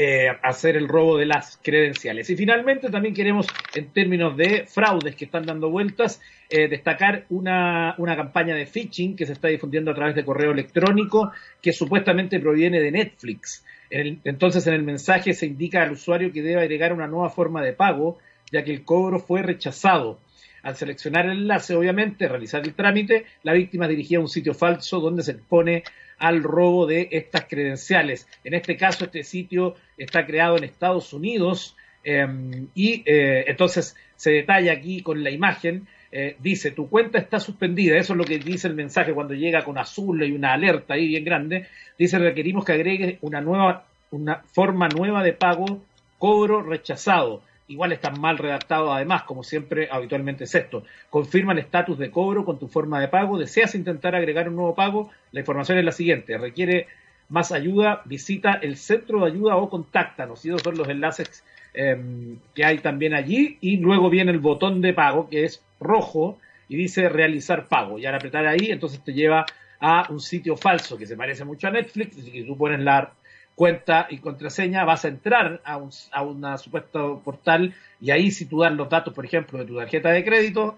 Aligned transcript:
eh, 0.00 0.28
hacer 0.44 0.76
el 0.76 0.86
robo 0.86 1.18
de 1.18 1.26
las 1.26 1.58
credenciales. 1.60 2.30
Y 2.30 2.36
finalmente 2.36 2.88
también 2.88 3.14
queremos, 3.14 3.48
en 3.74 3.88
términos 3.88 4.36
de 4.36 4.64
fraudes 4.64 5.16
que 5.16 5.24
están 5.24 5.44
dando 5.44 5.70
vueltas, 5.70 6.20
eh, 6.48 6.68
destacar 6.68 7.24
una, 7.30 7.96
una, 7.98 8.14
campaña 8.14 8.54
de 8.54 8.66
phishing 8.66 9.16
que 9.16 9.26
se 9.26 9.32
está 9.32 9.48
difundiendo 9.48 9.90
a 9.90 9.94
través 9.96 10.14
de 10.14 10.24
correo 10.24 10.52
electrónico 10.52 11.32
que 11.60 11.72
supuestamente 11.72 12.38
proviene 12.38 12.80
de 12.80 12.92
Netflix. 12.92 13.64
entonces 13.90 14.64
en 14.68 14.74
el 14.74 14.84
mensaje 14.84 15.34
se 15.34 15.46
indica 15.46 15.82
al 15.82 15.90
usuario 15.90 16.30
que 16.30 16.42
debe 16.42 16.60
agregar 16.60 16.92
una 16.92 17.08
nueva 17.08 17.30
forma 17.30 17.60
de 17.60 17.72
pago, 17.72 18.18
ya 18.52 18.62
que 18.62 18.70
el 18.70 18.84
cobro 18.84 19.18
fue 19.18 19.42
rechazado. 19.42 20.20
Al 20.68 20.76
seleccionar 20.76 21.24
el 21.24 21.38
enlace, 21.38 21.74
obviamente, 21.74 22.28
realizar 22.28 22.62
el 22.62 22.74
trámite, 22.74 23.24
la 23.42 23.54
víctima 23.54 23.88
dirigía 23.88 24.18
a 24.18 24.20
un 24.20 24.28
sitio 24.28 24.52
falso 24.52 25.00
donde 25.00 25.22
se 25.22 25.32
expone 25.32 25.82
al 26.18 26.42
robo 26.42 26.86
de 26.86 27.08
estas 27.10 27.46
credenciales. 27.46 28.28
En 28.44 28.52
este 28.52 28.76
caso, 28.76 29.06
este 29.06 29.24
sitio 29.24 29.76
está 29.96 30.26
creado 30.26 30.58
en 30.58 30.64
Estados 30.64 31.14
Unidos 31.14 31.74
em, 32.04 32.66
y 32.74 33.02
eh, 33.06 33.46
entonces 33.46 33.96
se 34.14 34.30
detalla 34.32 34.72
aquí 34.72 35.00
con 35.00 35.24
la 35.24 35.30
imagen. 35.30 35.86
Eh, 36.12 36.36
dice, 36.38 36.70
tu 36.72 36.90
cuenta 36.90 37.16
está 37.16 37.40
suspendida. 37.40 37.96
Eso 37.96 38.12
es 38.12 38.18
lo 38.18 38.24
que 38.24 38.38
dice 38.38 38.68
el 38.68 38.74
mensaje 38.74 39.14
cuando 39.14 39.32
llega 39.32 39.64
con 39.64 39.78
azul 39.78 40.22
y 40.22 40.32
una 40.32 40.52
alerta 40.52 40.92
ahí 40.92 41.08
bien 41.08 41.24
grande. 41.24 41.66
Dice, 41.98 42.18
requerimos 42.18 42.66
que 42.66 42.72
agregues 42.72 43.16
una 43.22 43.40
nueva, 43.40 43.86
una 44.10 44.42
forma 44.52 44.86
nueva 44.90 45.22
de 45.22 45.32
pago, 45.32 45.82
cobro 46.18 46.60
rechazado 46.60 47.47
igual 47.68 47.92
están 47.92 48.20
mal 48.20 48.38
redactados 48.38 48.90
además, 48.90 49.22
como 49.22 49.44
siempre 49.44 49.88
habitualmente 49.90 50.44
es 50.44 50.54
esto. 50.54 50.84
Confirma 51.10 51.52
el 51.52 51.60
estatus 51.60 51.98
de 51.98 52.10
cobro 52.10 52.44
con 52.44 52.58
tu 52.58 52.66
forma 52.66 53.00
de 53.00 53.08
pago. 53.08 53.38
¿Deseas 53.38 53.74
intentar 53.74 54.14
agregar 54.14 54.48
un 54.48 54.56
nuevo 54.56 54.74
pago? 54.74 55.10
La 55.32 55.40
información 55.40 55.78
es 55.78 55.84
la 55.84 55.92
siguiente. 55.92 56.36
Requiere 56.38 56.88
más 57.28 57.52
ayuda, 57.52 58.02
visita 58.06 58.54
el 58.54 58.76
centro 58.76 59.20
de 59.20 59.32
ayuda 59.32 59.56
o 59.56 59.68
contáctanos. 59.68 60.44
Y 60.44 60.48
esos 60.48 60.62
son 60.62 60.78
los 60.78 60.88
enlaces 60.88 61.44
em, 61.74 62.38
que 62.54 62.64
hay 62.64 62.78
también 62.78 63.14
allí. 63.14 63.58
Y 63.60 63.76
luego 63.76 64.08
viene 64.08 64.32
el 64.32 64.40
botón 64.40 64.80
de 64.80 64.94
pago 64.94 65.28
que 65.28 65.44
es 65.44 65.62
rojo 65.78 66.38
y 66.68 66.76
dice 66.76 67.08
realizar 67.10 67.66
pago. 67.68 67.98
Y 67.98 68.06
al 68.06 68.14
apretar 68.14 68.46
ahí, 68.46 68.70
entonces 68.70 69.04
te 69.04 69.12
lleva 69.12 69.44
a 69.80 70.06
un 70.10 70.20
sitio 70.20 70.56
falso 70.56 70.96
que 70.96 71.06
se 71.06 71.16
parece 71.16 71.44
mucho 71.44 71.68
a 71.68 71.70
Netflix. 71.70 72.16
Y 72.32 72.44
tú 72.44 72.56
pones 72.56 72.80
la 72.80 73.12
cuenta 73.58 74.06
y 74.08 74.18
contraseña, 74.18 74.84
vas 74.84 75.04
a 75.04 75.08
entrar 75.08 75.60
a 75.64 75.78
un 75.78 75.90
a 76.12 76.22
una 76.22 76.56
supuesto 76.58 77.20
portal 77.24 77.74
y 78.00 78.12
ahí 78.12 78.30
si 78.30 78.46
tú 78.46 78.60
das 78.60 78.72
los 78.72 78.88
datos, 78.88 79.12
por 79.12 79.24
ejemplo, 79.24 79.58
de 79.58 79.64
tu 79.64 79.76
tarjeta 79.76 80.10
de 80.10 80.24
crédito, 80.24 80.76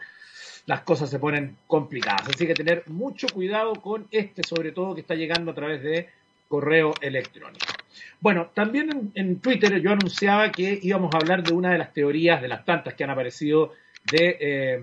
las 0.65 0.81
cosas 0.81 1.11
se 1.11 1.19
ponen 1.19 1.59
complicadas. 1.67 2.27
Así 2.35 2.47
que 2.47 2.55
tener 2.55 2.85
mucho 2.87 3.27
cuidado 3.29 3.75
con 3.75 4.07
este, 4.11 4.43
sobre 4.43 4.73
todo 4.73 4.95
que 4.95 5.03
está 5.03 5.15
llegando 5.15 5.51
a 5.51 5.55
través 5.55 5.83
de 5.83 6.09
correo 6.49 6.95
electrónico. 7.03 7.67
Bueno, 8.19 8.51
también 8.55 9.12
en, 9.15 9.41
Twitter 9.41 9.79
yo 9.83 9.93
anunciaba 9.93 10.51
que 10.51 10.79
íbamos 10.83 11.15
a 11.15 11.19
hablar 11.19 11.43
de 11.43 11.53
una 11.53 11.73
de 11.73 11.77
las 11.79 11.93
teorías, 11.93 12.41
de 12.41 12.49
las 12.49 12.65
tantas 12.65 12.95
que 12.95 13.05
han 13.05 13.11
aparecido 13.11 13.75
de, 14.05 14.37
eh, 14.41 14.83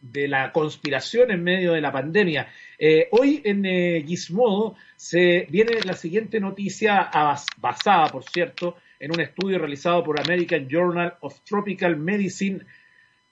de 0.00 0.28
la 0.28 0.52
conspiración 0.52 1.30
en 1.30 1.42
medio 1.42 1.72
de 1.72 1.80
la 1.80 1.92
pandemia. 1.92 2.48
Eh, 2.78 3.08
hoy 3.10 3.42
en 3.44 3.64
eh, 3.66 4.02
Gizmodo 4.06 4.74
se 4.96 5.46
viene 5.50 5.80
la 5.84 5.94
siguiente 5.94 6.40
noticia 6.40 7.10
basada, 7.58 8.08
por 8.08 8.24
cierto, 8.24 8.76
en 8.98 9.12
un 9.12 9.20
estudio 9.20 9.58
realizado 9.58 10.02
por 10.02 10.18
American 10.18 10.68
Journal 10.68 11.14
of 11.20 11.40
Tropical 11.40 11.96
Medicine 11.96 12.60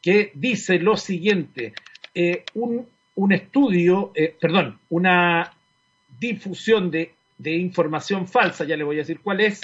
que 0.01 0.31
dice 0.35 0.79
lo 0.79 0.97
siguiente, 0.97 1.73
eh, 2.15 2.45
un, 2.55 2.87
estudio, 3.33 4.13
perdón, 4.41 4.79
una 4.91 5.53
difusión 6.21 6.91
de, 6.91 7.15
información 7.45 8.29
falsa, 8.29 8.65
ya 8.65 8.77
le 8.77 8.85
voy 8.85 8.97
a 8.97 8.99
decir 9.01 9.21
cuál 9.21 9.41
es, 9.41 9.61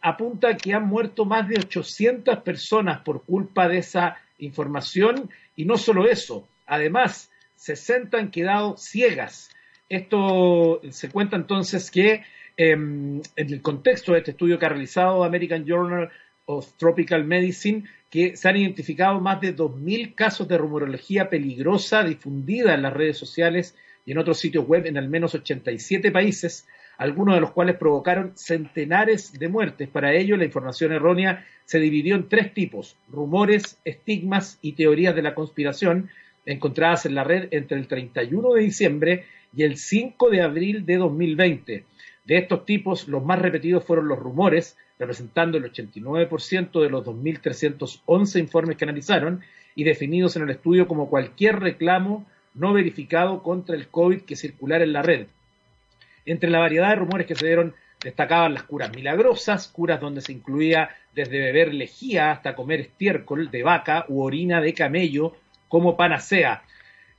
apunta 0.00 0.56
que 0.56 0.74
han 0.74 0.88
muerto 0.88 1.24
más 1.24 1.48
de 1.48 1.58
800 1.58 2.38
personas 2.38 3.00
por 3.02 3.22
culpa 3.22 3.68
de 3.68 3.78
esa 3.78 4.16
información 4.38 5.30
y 5.56 5.64
no 5.64 5.76
solo 5.76 6.08
eso, 6.08 6.48
además 6.66 7.30
60 7.56 8.16
han 8.16 8.30
quedado 8.30 8.76
ciegas. 8.76 9.50
Esto 9.88 10.80
se 10.90 11.08
cuenta 11.08 11.36
entonces 11.36 11.90
que 11.90 12.22
em, 12.56 13.20
en 13.36 13.52
el 13.52 13.62
contexto 13.62 14.12
de 14.12 14.18
este 14.18 14.32
estudio 14.32 14.58
que 14.58 14.66
ha 14.66 14.70
realizado 14.70 15.24
American 15.24 15.64
Journal 15.64 16.10
of 16.46 16.72
Tropical 16.76 17.24
Medicine, 17.24 17.84
que 18.10 18.36
se 18.36 18.48
han 18.48 18.56
identificado 18.56 19.20
más 19.20 19.40
de 19.40 19.54
2.000 19.54 20.14
casos 20.14 20.48
de 20.48 20.58
rumorología 20.58 21.28
peligrosa 21.28 22.02
difundida 22.02 22.74
en 22.74 22.82
las 22.82 22.92
redes 22.92 23.18
sociales 23.18 23.76
y 24.06 24.12
en 24.12 24.18
otros 24.18 24.38
sitios 24.38 24.66
web 24.66 24.86
en 24.86 24.96
al 24.96 25.08
menos 25.08 25.34
87 25.34 26.10
países, 26.10 26.66
algunos 26.98 27.36
de 27.36 27.40
los 27.40 27.52
cuales 27.52 27.76
provocaron 27.76 28.32
centenares 28.34 29.38
de 29.38 29.48
muertes. 29.48 29.88
Para 29.88 30.12
ello, 30.12 30.36
la 30.36 30.44
información 30.44 30.92
errónea 30.92 31.46
se 31.64 31.78
dividió 31.78 32.16
en 32.16 32.28
tres 32.28 32.52
tipos, 32.52 32.96
rumores, 33.08 33.78
estigmas 33.84 34.58
y 34.62 34.72
teorías 34.72 35.14
de 35.14 35.22
la 35.22 35.34
conspiración, 35.34 36.10
encontradas 36.44 37.06
en 37.06 37.14
la 37.14 37.24
red 37.24 37.48
entre 37.52 37.78
el 37.78 37.86
31 37.86 38.52
de 38.54 38.62
diciembre 38.62 39.24
y 39.56 39.62
el 39.62 39.76
5 39.76 40.28
de 40.28 40.42
abril 40.42 40.84
de 40.84 40.96
2020. 40.96 41.84
De 42.24 42.36
estos 42.36 42.66
tipos, 42.66 43.06
los 43.06 43.24
más 43.24 43.38
repetidos 43.38 43.84
fueron 43.84 44.08
los 44.08 44.18
rumores, 44.18 44.76
representando 44.98 45.56
el 45.56 45.72
89% 45.72 46.82
de 46.82 46.90
los 46.90 47.04
2.311 47.06 48.40
informes 48.40 48.76
que 48.76 48.84
analizaron 48.84 49.40
y 49.76 49.84
definidos 49.84 50.34
en 50.36 50.42
el 50.42 50.50
estudio 50.50 50.88
como 50.88 51.08
cualquier 51.08 51.60
reclamo 51.60 52.26
no 52.54 52.72
verificado 52.72 53.42
contra 53.42 53.76
el 53.76 53.86
COVID 53.86 54.22
que 54.22 54.34
circulara 54.34 54.82
en 54.82 54.92
la 54.92 55.02
red. 55.02 55.28
Entre 56.28 56.50
la 56.50 56.58
variedad 56.58 56.90
de 56.90 56.96
rumores 56.96 57.26
que 57.26 57.34
se 57.34 57.46
dieron 57.46 57.74
destacaban 58.04 58.52
las 58.52 58.64
curas 58.64 58.94
milagrosas, 58.94 59.66
curas 59.68 59.98
donde 59.98 60.20
se 60.20 60.32
incluía 60.32 60.90
desde 61.14 61.38
beber 61.38 61.72
lejía 61.72 62.30
hasta 62.30 62.54
comer 62.54 62.80
estiércol 62.80 63.50
de 63.50 63.62
vaca 63.62 64.04
u 64.08 64.20
orina 64.22 64.60
de 64.60 64.74
camello 64.74 65.36
como 65.68 65.96
panacea. 65.96 66.64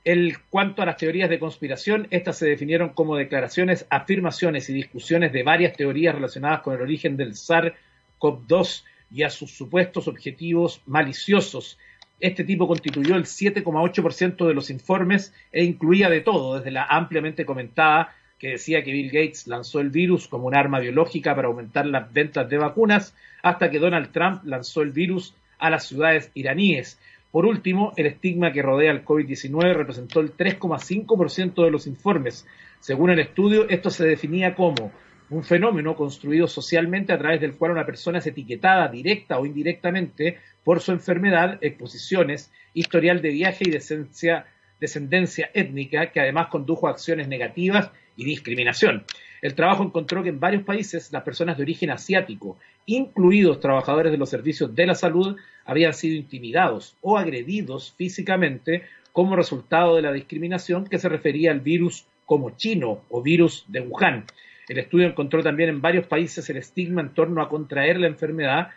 El 0.04 0.38
cuanto 0.48 0.80
a 0.80 0.86
las 0.86 0.96
teorías 0.96 1.28
de 1.28 1.40
conspiración, 1.40 2.06
estas 2.10 2.38
se 2.38 2.46
definieron 2.46 2.90
como 2.90 3.16
declaraciones, 3.16 3.84
afirmaciones 3.90 4.70
y 4.70 4.74
discusiones 4.74 5.32
de 5.32 5.42
varias 5.42 5.72
teorías 5.72 6.14
relacionadas 6.14 6.60
con 6.60 6.74
el 6.74 6.80
origen 6.80 7.16
del 7.16 7.32
SARS-CoV-2 7.32 8.84
y 9.10 9.24
a 9.24 9.30
sus 9.30 9.50
supuestos 9.50 10.06
objetivos 10.06 10.82
maliciosos. 10.86 11.78
Este 12.20 12.44
tipo 12.44 12.68
constituyó 12.68 13.16
el 13.16 13.24
7,8% 13.24 14.46
de 14.46 14.54
los 14.54 14.70
informes 14.70 15.34
e 15.50 15.64
incluía 15.64 16.08
de 16.08 16.20
todo, 16.20 16.58
desde 16.58 16.70
la 16.70 16.84
ampliamente 16.84 17.44
comentada 17.44 18.14
que 18.40 18.52
decía 18.52 18.82
que 18.82 18.90
Bill 18.90 19.10
Gates 19.12 19.46
lanzó 19.46 19.80
el 19.80 19.90
virus 19.90 20.26
como 20.26 20.46
un 20.46 20.56
arma 20.56 20.80
biológica 20.80 21.36
para 21.36 21.48
aumentar 21.48 21.84
las 21.84 22.10
ventas 22.10 22.48
de 22.48 22.56
vacunas, 22.56 23.14
hasta 23.42 23.70
que 23.70 23.78
Donald 23.78 24.10
Trump 24.12 24.42
lanzó 24.44 24.80
el 24.80 24.92
virus 24.92 25.34
a 25.58 25.68
las 25.68 25.86
ciudades 25.86 26.30
iraníes. 26.32 26.98
Por 27.30 27.44
último, 27.44 27.92
el 27.96 28.06
estigma 28.06 28.50
que 28.50 28.62
rodea 28.62 28.92
al 28.92 29.04
COVID-19 29.04 29.74
representó 29.74 30.20
el 30.20 30.34
3,5% 30.34 31.62
de 31.62 31.70
los 31.70 31.86
informes. 31.86 32.46
Según 32.80 33.10
el 33.10 33.20
estudio, 33.20 33.68
esto 33.68 33.90
se 33.90 34.06
definía 34.06 34.54
como 34.54 34.90
un 35.28 35.44
fenómeno 35.44 35.94
construido 35.94 36.48
socialmente 36.48 37.12
a 37.12 37.18
través 37.18 37.42
del 37.42 37.56
cual 37.56 37.72
una 37.72 37.84
persona 37.84 38.18
es 38.18 38.26
etiquetada 38.26 38.88
directa 38.88 39.38
o 39.38 39.44
indirectamente 39.44 40.38
por 40.64 40.80
su 40.80 40.92
enfermedad, 40.92 41.58
exposiciones, 41.60 42.50
historial 42.72 43.20
de 43.20 43.28
viaje 43.28 43.64
y 43.66 43.70
descendencia 43.70 45.50
étnica, 45.52 46.10
que 46.10 46.20
además 46.20 46.48
condujo 46.48 46.88
a 46.88 46.92
acciones 46.92 47.28
negativas 47.28 47.90
y 48.16 48.24
discriminación. 48.24 49.04
El 49.42 49.54
trabajo 49.54 49.82
encontró 49.82 50.22
que 50.22 50.28
en 50.28 50.40
varios 50.40 50.62
países 50.62 51.12
las 51.12 51.22
personas 51.22 51.56
de 51.56 51.62
origen 51.62 51.90
asiático, 51.90 52.58
incluidos 52.86 53.60
trabajadores 53.60 54.12
de 54.12 54.18
los 54.18 54.28
servicios 54.28 54.74
de 54.74 54.86
la 54.86 54.94
salud, 54.94 55.36
habían 55.64 55.94
sido 55.94 56.16
intimidados 56.16 56.96
o 57.00 57.16
agredidos 57.16 57.92
físicamente 57.96 58.82
como 59.12 59.36
resultado 59.36 59.96
de 59.96 60.02
la 60.02 60.12
discriminación 60.12 60.86
que 60.86 60.98
se 60.98 61.08
refería 61.08 61.50
al 61.50 61.60
virus 61.60 62.06
como 62.26 62.50
chino 62.50 63.02
o 63.08 63.22
virus 63.22 63.64
de 63.68 63.80
Wuhan. 63.80 64.24
El 64.68 64.78
estudio 64.78 65.06
encontró 65.06 65.42
también 65.42 65.68
en 65.68 65.80
varios 65.80 66.06
países 66.06 66.48
el 66.50 66.58
estigma 66.58 67.00
en 67.00 67.10
torno 67.10 67.42
a 67.42 67.48
contraer 67.48 67.98
la 67.98 68.06
enfermedad 68.06 68.68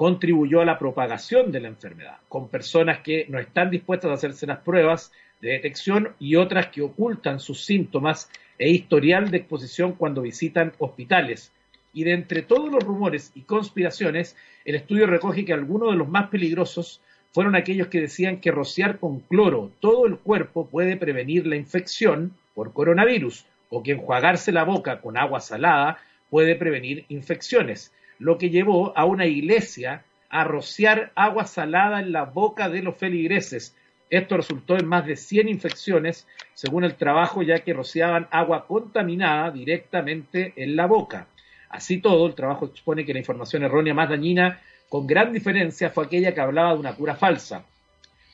contribuyó 0.00 0.62
a 0.62 0.64
la 0.64 0.78
propagación 0.78 1.52
de 1.52 1.60
la 1.60 1.68
enfermedad, 1.68 2.16
con 2.26 2.48
personas 2.48 3.00
que 3.00 3.26
no 3.28 3.38
están 3.38 3.68
dispuestas 3.68 4.10
a 4.10 4.14
hacerse 4.14 4.46
las 4.46 4.60
pruebas 4.60 5.12
de 5.40 5.52
detección 5.52 6.14
y 6.18 6.36
otras 6.36 6.68
que 6.68 6.82
ocultan 6.82 7.40
sus 7.40 7.64
síntomas 7.64 8.30
e 8.58 8.70
historial 8.70 9.30
de 9.30 9.38
exposición 9.38 9.92
cuando 9.92 10.22
visitan 10.22 10.72
hospitales. 10.78 11.52
Y 11.92 12.04
de 12.04 12.12
entre 12.12 12.42
todos 12.42 12.70
los 12.70 12.84
rumores 12.84 13.32
y 13.34 13.42
conspiraciones, 13.42 14.36
el 14.64 14.74
estudio 14.74 15.06
recoge 15.06 15.44
que 15.44 15.52
algunos 15.52 15.90
de 15.90 15.96
los 15.96 16.08
más 16.08 16.28
peligrosos 16.28 17.00
fueron 17.32 17.54
aquellos 17.56 17.88
que 17.88 18.00
decían 18.00 18.40
que 18.40 18.50
rociar 18.50 18.98
con 18.98 19.20
cloro 19.20 19.70
todo 19.80 20.06
el 20.06 20.18
cuerpo 20.18 20.68
puede 20.68 20.96
prevenir 20.96 21.46
la 21.46 21.56
infección 21.56 22.34
por 22.54 22.72
coronavirus 22.72 23.46
o 23.70 23.82
que 23.82 23.92
enjuagarse 23.92 24.52
la 24.52 24.64
boca 24.64 25.00
con 25.00 25.16
agua 25.16 25.40
salada 25.40 25.98
puede 26.28 26.56
prevenir 26.56 27.04
infecciones, 27.08 27.92
lo 28.18 28.36
que 28.36 28.50
llevó 28.50 28.96
a 28.96 29.04
una 29.04 29.26
iglesia 29.26 30.04
a 30.28 30.44
rociar 30.44 31.12
agua 31.14 31.44
salada 31.44 32.00
en 32.00 32.12
la 32.12 32.24
boca 32.24 32.68
de 32.68 32.82
los 32.82 32.96
feligreses, 32.96 33.76
esto 34.10 34.36
resultó 34.36 34.76
en 34.76 34.86
más 34.86 35.06
de 35.06 35.16
100 35.16 35.48
infecciones, 35.48 36.26
según 36.54 36.84
el 36.84 36.96
trabajo, 36.96 37.42
ya 37.42 37.60
que 37.60 37.72
rociaban 37.72 38.26
agua 38.32 38.66
contaminada 38.66 39.50
directamente 39.52 40.52
en 40.56 40.74
la 40.74 40.86
boca. 40.86 41.28
Así 41.68 41.98
todo, 41.98 42.26
el 42.26 42.34
trabajo 42.34 42.66
expone 42.66 43.06
que 43.06 43.12
la 43.12 43.20
información 43.20 43.62
errónea 43.62 43.94
más 43.94 44.08
dañina, 44.08 44.60
con 44.88 45.06
gran 45.06 45.32
diferencia, 45.32 45.90
fue 45.90 46.04
aquella 46.04 46.34
que 46.34 46.40
hablaba 46.40 46.74
de 46.74 46.80
una 46.80 46.96
cura 46.96 47.14
falsa. 47.14 47.64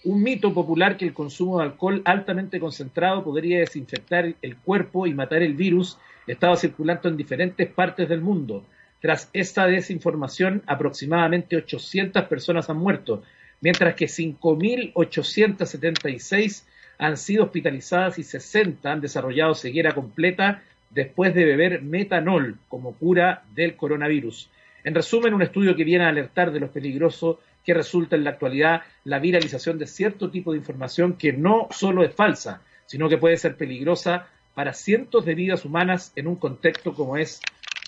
Un 0.04 0.22
mito 0.22 0.54
popular 0.54 0.96
que 0.96 1.04
el 1.04 1.12
consumo 1.12 1.58
de 1.58 1.64
alcohol 1.64 2.00
altamente 2.06 2.58
concentrado 2.58 3.22
podría 3.22 3.58
desinfectar 3.58 4.34
el 4.40 4.56
cuerpo 4.56 5.06
y 5.06 5.12
matar 5.12 5.42
el 5.42 5.54
virus 5.54 5.98
estaba 6.26 6.56
circulando 6.56 7.08
en 7.08 7.16
diferentes 7.18 7.68
partes 7.68 8.08
del 8.08 8.22
mundo. 8.22 8.64
Tras 9.00 9.28
esta 9.34 9.66
desinformación, 9.66 10.62
aproximadamente 10.66 11.56
800 11.56 12.24
personas 12.24 12.70
han 12.70 12.78
muerto, 12.78 13.22
mientras 13.60 13.94
que 13.94 14.06
5.876 14.06 16.64
han 16.98 17.16
sido 17.16 17.44
hospitalizadas 17.44 18.18
y 18.18 18.22
60 18.22 18.90
han 18.90 19.00
desarrollado 19.00 19.54
ceguera 19.54 19.94
completa 19.94 20.62
después 20.90 21.34
de 21.34 21.44
beber 21.44 21.82
metanol 21.82 22.58
como 22.68 22.94
cura 22.94 23.44
del 23.54 23.76
coronavirus. 23.76 24.50
En 24.84 24.94
resumen, 24.94 25.34
un 25.34 25.42
estudio 25.42 25.76
que 25.76 25.84
viene 25.84 26.04
a 26.04 26.08
alertar 26.08 26.52
de 26.52 26.60
lo 26.60 26.70
peligroso 26.70 27.40
que 27.64 27.74
resulta 27.74 28.16
en 28.16 28.24
la 28.24 28.30
actualidad 28.30 28.82
la 29.04 29.18
viralización 29.18 29.78
de 29.78 29.86
cierto 29.86 30.30
tipo 30.30 30.52
de 30.52 30.58
información 30.58 31.14
que 31.14 31.32
no 31.32 31.68
solo 31.70 32.04
es 32.04 32.14
falsa, 32.14 32.62
sino 32.86 33.08
que 33.08 33.18
puede 33.18 33.36
ser 33.36 33.56
peligrosa 33.56 34.28
para 34.54 34.72
cientos 34.72 35.24
de 35.24 35.34
vidas 35.34 35.64
humanas 35.64 36.12
en 36.14 36.28
un 36.28 36.36
contexto 36.36 36.94
como 36.94 37.16
es 37.16 37.40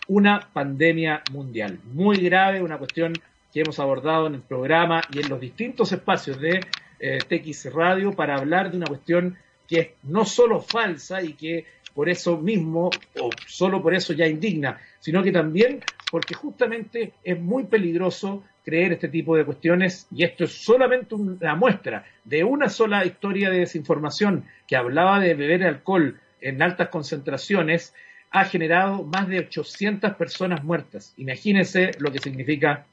una 0.08 0.48
pandemia 0.52 1.22
mundial. 1.30 1.78
Muy 1.92 2.16
grave, 2.16 2.60
una 2.60 2.78
cuestión 2.78 3.12
que 3.52 3.60
hemos 3.60 3.78
abordado 3.78 4.26
en 4.26 4.34
el 4.34 4.42
programa 4.42 5.00
y 5.12 5.20
en 5.20 5.28
los 5.28 5.40
distintos 5.40 5.92
espacios 5.92 6.40
de 6.40 6.60
eh, 7.00 7.18
TX 7.18 7.72
Radio 7.72 8.12
para 8.12 8.36
hablar 8.36 8.70
de 8.70 8.76
una 8.76 8.86
cuestión 8.86 9.36
que 9.66 9.80
es 9.80 9.88
no 10.04 10.24
solo 10.24 10.60
falsa 10.60 11.22
y 11.22 11.34
que 11.34 11.66
por 11.94 12.08
eso 12.08 12.38
mismo, 12.38 12.90
o 13.20 13.30
solo 13.46 13.82
por 13.82 13.94
eso 13.94 14.12
ya 14.12 14.26
indigna, 14.26 14.80
sino 15.00 15.22
que 15.22 15.32
también 15.32 15.80
porque 16.10 16.34
justamente 16.34 17.12
es 17.22 17.38
muy 17.38 17.64
peligroso 17.64 18.44
creer 18.64 18.92
este 18.92 19.08
tipo 19.08 19.36
de 19.36 19.44
cuestiones 19.44 20.06
y 20.14 20.24
esto 20.24 20.44
es 20.44 20.52
solamente 20.52 21.14
una 21.14 21.54
muestra 21.54 22.04
de 22.24 22.44
una 22.44 22.68
sola 22.68 23.04
historia 23.04 23.50
de 23.50 23.60
desinformación 23.60 24.44
que 24.66 24.76
hablaba 24.76 25.20
de 25.20 25.34
beber 25.34 25.64
alcohol 25.64 26.20
en 26.40 26.62
altas 26.62 26.88
concentraciones, 26.88 27.94
ha 28.30 28.44
generado 28.44 29.04
más 29.04 29.26
de 29.28 29.40
800 29.40 30.14
personas 30.14 30.62
muertas. 30.62 31.14
Imagínense 31.16 31.92
lo 31.98 32.12
que 32.12 32.18
significa 32.18 32.86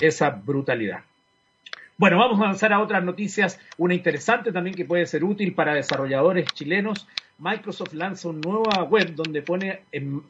esa 0.00 0.30
brutalidad. 0.30 1.00
Bueno, 1.96 2.18
vamos 2.18 2.40
a 2.40 2.44
avanzar 2.44 2.72
a 2.72 2.80
otras 2.80 3.04
noticias. 3.04 3.60
Una 3.78 3.94
interesante 3.94 4.50
también 4.50 4.74
que 4.74 4.84
puede 4.84 5.06
ser 5.06 5.22
útil 5.22 5.54
para 5.54 5.74
desarrolladores 5.74 6.46
chilenos. 6.52 7.06
Microsoft 7.38 7.94
lanza 7.94 8.28
una 8.28 8.40
nueva 8.40 8.82
web 8.82 9.14
donde 9.14 9.42
pone 9.42 9.82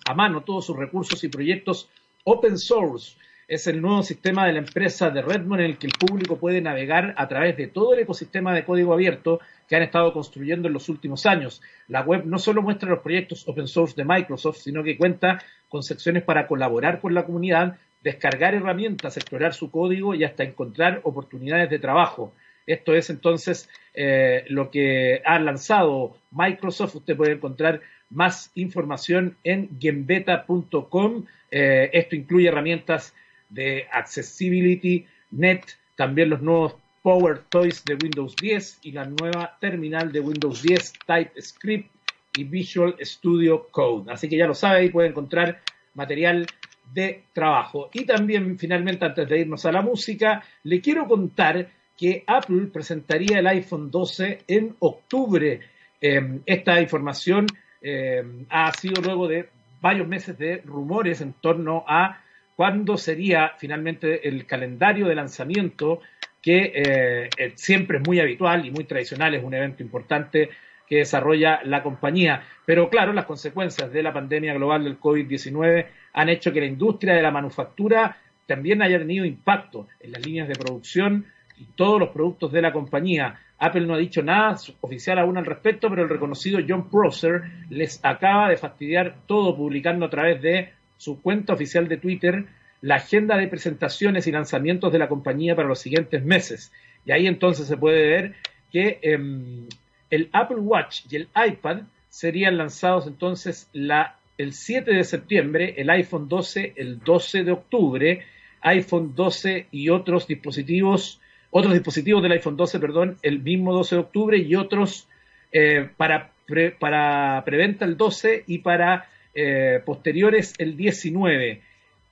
a 0.07 0.15
mano 0.15 0.43
todos 0.43 0.67
sus 0.67 0.77
recursos 0.77 1.25
y 1.25 1.29
proyectos 1.29 1.89
open 2.25 2.59
source. 2.59 3.17
Es 3.49 3.67
el 3.67 3.81
nuevo 3.81 4.03
sistema 4.03 4.47
de 4.47 4.55
la 4.55 4.59
empresa 4.59 5.11
de 5.11 5.21
Redmond 5.21 5.61
en 5.61 5.71
el 5.71 5.79
que 5.79 5.87
el 5.87 5.93
público 5.93 6.37
puede 6.37 6.61
navegar 6.61 7.15
a 7.17 7.29
través 7.29 7.57
de 7.57 7.67
todo 7.67 7.95
el 7.95 8.01
ecosistema 8.01 8.55
de 8.55 8.65
código 8.65 8.93
abierto 8.93 9.41
que 9.69 9.77
han 9.77 9.83
estado 9.83 10.13
construyendo 10.13 10.69
en 10.69 10.75
los 10.75 10.89
últimos 10.89 11.27
años. 11.27 11.63
La 11.89 12.03
web 12.03 12.25
no 12.25 12.39
solo 12.39 12.63
muestra 12.63 12.89
los 12.91 13.01
proyectos 13.01 13.47
open 13.49 13.69
source 13.69 13.95
de 13.97 14.05
Microsoft, 14.05 14.59
sino 14.59 14.83
que 14.83 14.97
cuenta 14.97 15.43
con 15.69 15.83
secciones 15.83 16.23
para 16.23 16.47
colaborar 16.47 17.01
con 17.01 17.15
la 17.15 17.25
comunidad, 17.25 17.79
descargar 18.05 18.55
herramientas, 18.55 19.17
explorar 19.17 19.55
su 19.55 19.71
código 19.71 20.15
y 20.15 20.25
hasta 20.25 20.45
encontrar 20.45 21.01
oportunidades 21.05 21.71
de 21.71 21.79
trabajo. 21.79 22.35
Esto 22.67 22.95
es 22.95 23.11
entonces 23.11 23.69
eh, 23.95 24.45
lo 24.49 24.71
que 24.71 25.23
ha 25.25 25.39
lanzado 25.39 26.17
Microsoft. 26.31 26.97
Usted 26.97 27.17
puede 27.17 27.33
encontrar 27.33 27.81
más 28.11 28.53
información 28.55 29.37
en 29.43 29.71
gembeta.com. 29.81 31.25
Eh, 31.51 31.91
esto 31.93 32.15
incluye 32.15 32.49
herramientas 32.49 33.15
de 33.49 33.87
Accessibility 33.91 35.07
Net, 35.31 35.63
también 35.97 36.31
los 36.31 36.43
nuevos 36.43 36.77
Power 37.03 37.41
Toys 37.49 37.85
de 37.85 37.95
Windows 37.95 38.37
10 38.37 38.81
y 38.83 38.93
la 38.93 39.05
nueva 39.05 39.57
terminal 39.61 40.13
de 40.13 40.21
Windows 40.21 40.63
10 40.63 40.93
TypeScript 41.07 41.91
y 42.37 42.45
Visual 42.45 42.97
Studio 43.01 43.69
Code. 43.71 44.13
Así 44.13 44.29
que 44.29 44.37
ya 44.37 44.47
lo 44.47 44.55
sabe, 44.55 44.81
ahí 44.81 44.91
puede 44.91 45.09
encontrar 45.09 45.61
material 45.95 46.47
de 46.95 47.25
trabajo. 47.33 47.91
Y 47.93 48.05
también, 48.05 48.57
finalmente, 48.57 49.05
antes 49.05 49.29
de 49.29 49.41
irnos 49.41 49.67
a 49.67 49.73
la 49.73 49.83
música, 49.83 50.43
le 50.63 50.81
quiero 50.81 51.07
contar 51.07 51.69
que 51.97 52.23
Apple 52.27 52.69
presentaría 52.73 53.41
el 53.41 53.47
iPhone 53.49 53.91
12 53.91 54.39
en 54.47 54.77
octubre. 54.79 55.61
Em, 56.01 56.41
esta 56.47 56.81
información 56.81 57.47
em, 57.83 58.47
ha 58.49 58.73
sido 58.73 59.03
luego 59.03 59.29
de 59.29 59.49
varios 59.81 60.09
meses 60.09 60.39
de 60.39 60.63
rumores 60.65 61.21
en 61.21 61.35
torno 61.35 61.85
a 61.87 62.21
cuándo 62.57 62.97
sería 62.97 63.53
finalmente 63.59 64.27
el 64.27 64.47
calendario 64.47 65.07
de 65.07 65.15
lanzamiento 65.15 66.01
que 66.41 66.73
eh, 66.75 67.53
siempre 67.57 67.99
es 67.99 68.07
muy 68.07 68.21
habitual 68.21 68.65
y 68.67 68.71
muy 68.71 68.85
tradicional, 68.85 69.35
es 69.35 69.43
un 69.43 69.55
evento 69.55 69.83
importante 69.83 70.51
que 70.87 70.97
desarrolla 70.97 71.61
la 71.65 71.83
compañía. 71.83 72.43
Pero 72.67 72.89
claro, 72.89 73.13
las 73.13 73.25
consecuencias 73.25 73.93
de 73.93 74.03
la 74.03 74.13
pandemia 74.13 74.55
global 74.55 74.85
del 74.85 75.01
COVID-19 75.01 75.87
han 76.15 76.29
hecho 76.29 76.53
que 76.53 76.61
la 76.61 76.67
industria 76.67 77.15
de 77.15 77.23
la 77.23 77.31
manufactura 77.31 78.17
también 78.47 78.83
haya 78.83 78.99
tenido 78.99 79.25
impacto 79.25 79.89
en 80.01 80.13
las 80.13 80.25
líneas 80.25 80.49
de 80.49 80.55
producción 80.55 81.27
y 81.59 81.65
todos 81.77 82.01
los 82.01 82.11
productos 82.11 82.53
de 82.53 82.63
la 82.63 82.73
compañía. 82.73 83.39
Apple 83.59 83.87
no 83.87 83.95
ha 83.95 83.99
dicho 83.99 84.23
nada 84.23 84.57
oficial 84.81 85.19
aún 85.19 85.37
al 85.37 85.47
respecto, 85.47 85.89
pero 85.91 86.03
el 86.03 86.09
reconocido 86.09 86.61
John 86.67 86.89
Prosser 86.91 87.43
les 87.71 88.05
acaba 88.05 88.49
de 88.49 88.57
fastidiar 88.57 89.17
todo 89.27 89.57
publicando 89.57 90.07
a 90.07 90.11
través 90.11 90.41
de 90.41 90.71
su 90.97 91.21
cuenta 91.21 91.53
oficial 91.53 91.89
de 91.89 91.97
Twitter 91.97 92.45
la 92.81 92.97
agenda 92.97 93.37
de 93.37 93.49
presentaciones 93.49 94.27
y 94.27 94.33
lanzamientos 94.33 94.93
de 94.93 94.99
la 94.99 95.09
compañía 95.09 95.57
para 95.57 95.69
los 95.69 95.79
siguientes 95.79 96.23
meses. 96.23 96.71
Y 97.07 97.13
ahí 97.13 97.27
entonces 97.27 97.67
se 97.67 97.77
puede 97.77 98.07
ver 98.07 98.35
que 98.71 98.99
em, 99.03 99.67
el 100.11 100.29
Apple 100.33 100.59
Watch 100.59 101.07
y 101.11 101.17
el 101.17 101.29
iPad 101.35 101.83
serían 102.09 102.59
lanzados 102.59 103.07
entonces 103.07 103.69
la, 103.73 104.17
el 104.39 104.53
7 104.53 104.93
de 104.93 105.05
septiembre, 105.05 105.75
el 105.77 105.91
iPhone 105.91 106.29
12 106.29 106.75
el 106.77 107.01
12 107.01 107.45
de 107.45 107.53
octubre, 107.53 108.23
iPhone 108.63 109.15
12 109.15 109.69
y 109.71 109.89
otros 109.91 110.27
dispositivos, 110.27 111.21
otros 111.51 111.73
dispositivos 111.73 112.23
del 112.23 112.33
iPhone 112.33 112.57
12, 112.57 112.81
perdón, 112.81 113.19
el 113.23 113.41
mismo 113.41 113.73
12 113.73 113.95
de 113.95 114.01
octubre 114.01 114.39
y 114.39 114.55
otros 114.55 115.09
eh, 115.53 115.89
para, 115.97 116.33
para 116.79 117.43
preventa 117.45 117.85
el 117.85 117.97
12 117.97 118.45
y 118.47 118.59
para 118.59 119.09
eh, 119.35 119.81
posteriores 119.85 120.55
el 120.59 120.77
19 120.77 121.63